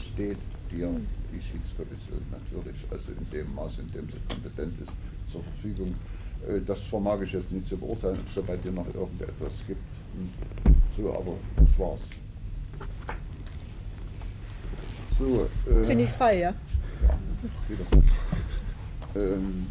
steht 0.03 0.39
dir 0.71 0.89
die 1.31 1.39
Schiedskommission 1.39 2.19
natürlich, 2.31 2.83
also 2.89 3.11
in 3.11 3.29
dem 3.29 3.53
Maß, 3.53 3.77
in 3.77 3.91
dem 3.91 4.09
sie 4.09 4.17
kompetent 4.27 4.79
ist, 4.79 4.91
zur 5.27 5.43
Verfügung. 5.43 5.93
Äh, 6.47 6.59
Das 6.65 6.81
vermag 6.85 7.21
ich 7.21 7.33
jetzt 7.33 7.51
nicht 7.51 7.67
zu 7.67 7.77
beurteilen, 7.77 8.17
ob 8.19 8.27
es 8.27 8.33
da 8.35 8.41
bei 8.41 8.57
dir 8.57 8.71
noch 8.71 8.87
irgendetwas 8.95 9.53
gibt. 9.67 9.93
Hm. 10.15 10.73
So, 10.97 11.13
aber 11.13 11.33
das 11.57 11.77
war's. 11.77 12.01
So, 15.19 15.47
äh, 15.69 15.85
Bin 15.85 15.99
ich 15.99 16.09
frei, 16.09 16.39
ja? 16.39 16.49
Ja, 17.07 17.19
Wiedersehen. 17.67 18.03
Ähm, 19.15 19.67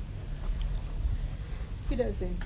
Wiedersehen. 1.89 2.37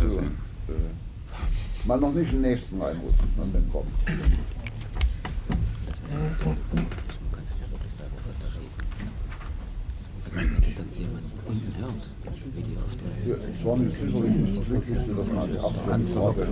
so, 0.00 0.18
äh, 0.18 1.86
mal 1.86 1.98
noch 1.98 2.12
nicht 2.12 2.32
den 2.32 2.42
nächsten 2.42 2.80
reinrufen, 2.80 3.28
und 3.36 3.54
dann 3.54 3.72
kommen. 3.72 3.92
Ja, 13.26 13.34
Es 13.50 13.64
war 13.64 13.76
nicht 13.76 13.96
sicherlich 13.98 14.36
nicht 14.36 14.58
das 14.58 14.66
Glücklichste, 14.66 15.14
dass 15.14 15.26
man 15.26 15.38
als 15.38 15.54
erste 15.54 15.84
Frage 16.12 16.46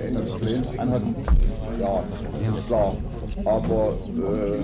Ende 0.00 0.22
des 0.22 0.40
hatten. 0.90 1.14
Ja, 1.80 2.04
ist 2.48 2.66
klar. 2.66 2.96
Aber 3.44 3.98
äh, 4.16 4.60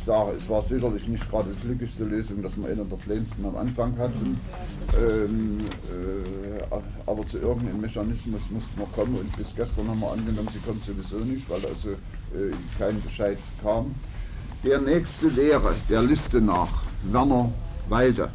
ich, 0.00 0.04
sa- 0.04 0.22
ich 0.22 0.26
sage, 0.26 0.36
es 0.36 0.48
war 0.48 0.62
sicherlich 0.62 1.06
nicht 1.08 1.28
gerade 1.28 1.50
die 1.54 1.60
glücklichste 1.60 2.04
Lösung, 2.04 2.42
dass 2.42 2.56
man 2.56 2.70
einen 2.70 2.88
der 2.88 2.98
kleinsten 2.98 3.44
am 3.44 3.56
Anfang 3.56 3.98
hatten. 3.98 4.46
Ähm, 4.92 5.78
äh, 5.88 6.62
aber 7.06 7.26
zu 7.26 7.38
irgendeinem 7.38 7.80
Mechanismus 7.80 8.50
mussten 8.50 8.78
wir 8.80 8.86
kommen 8.88 9.16
und 9.16 9.36
bis 9.36 9.54
gestern 9.54 9.88
haben 9.88 10.00
wir 10.00 10.10
angenommen, 10.12 10.48
sie 10.48 10.60
kommt 10.60 10.82
sowieso 10.82 11.18
nicht, 11.24 11.48
weil 11.48 11.64
also 11.66 11.92
äh, 11.92 12.56
kein 12.74 13.02
Bescheid 13.02 13.38
kam. 13.56 14.02
Der 14.64 14.80
nächste 14.80 15.36
wäre 15.36 15.74
der 15.88 16.02
Liste 16.02 16.40
nach 16.40 16.86
Werner 17.02 17.54
Walde. 17.84 18.32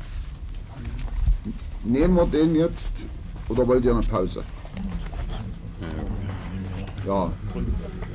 Nehmen 1.84 2.16
wir 2.16 2.28
den 2.28 2.56
jetzt 2.56 3.08
oder 3.48 3.68
wollt 3.68 3.86
ihr 3.86 3.92
eine 3.94 4.04
Pause? 4.04 4.46
Ja, 7.02 7.40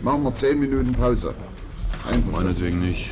machen 0.01 0.23
wir 0.25 0.35
zehn 0.35 0.59
Minuten 0.59 0.95
Pause. 0.95 1.37
Meinetwegen 2.33 2.81
nicht. 2.81 3.11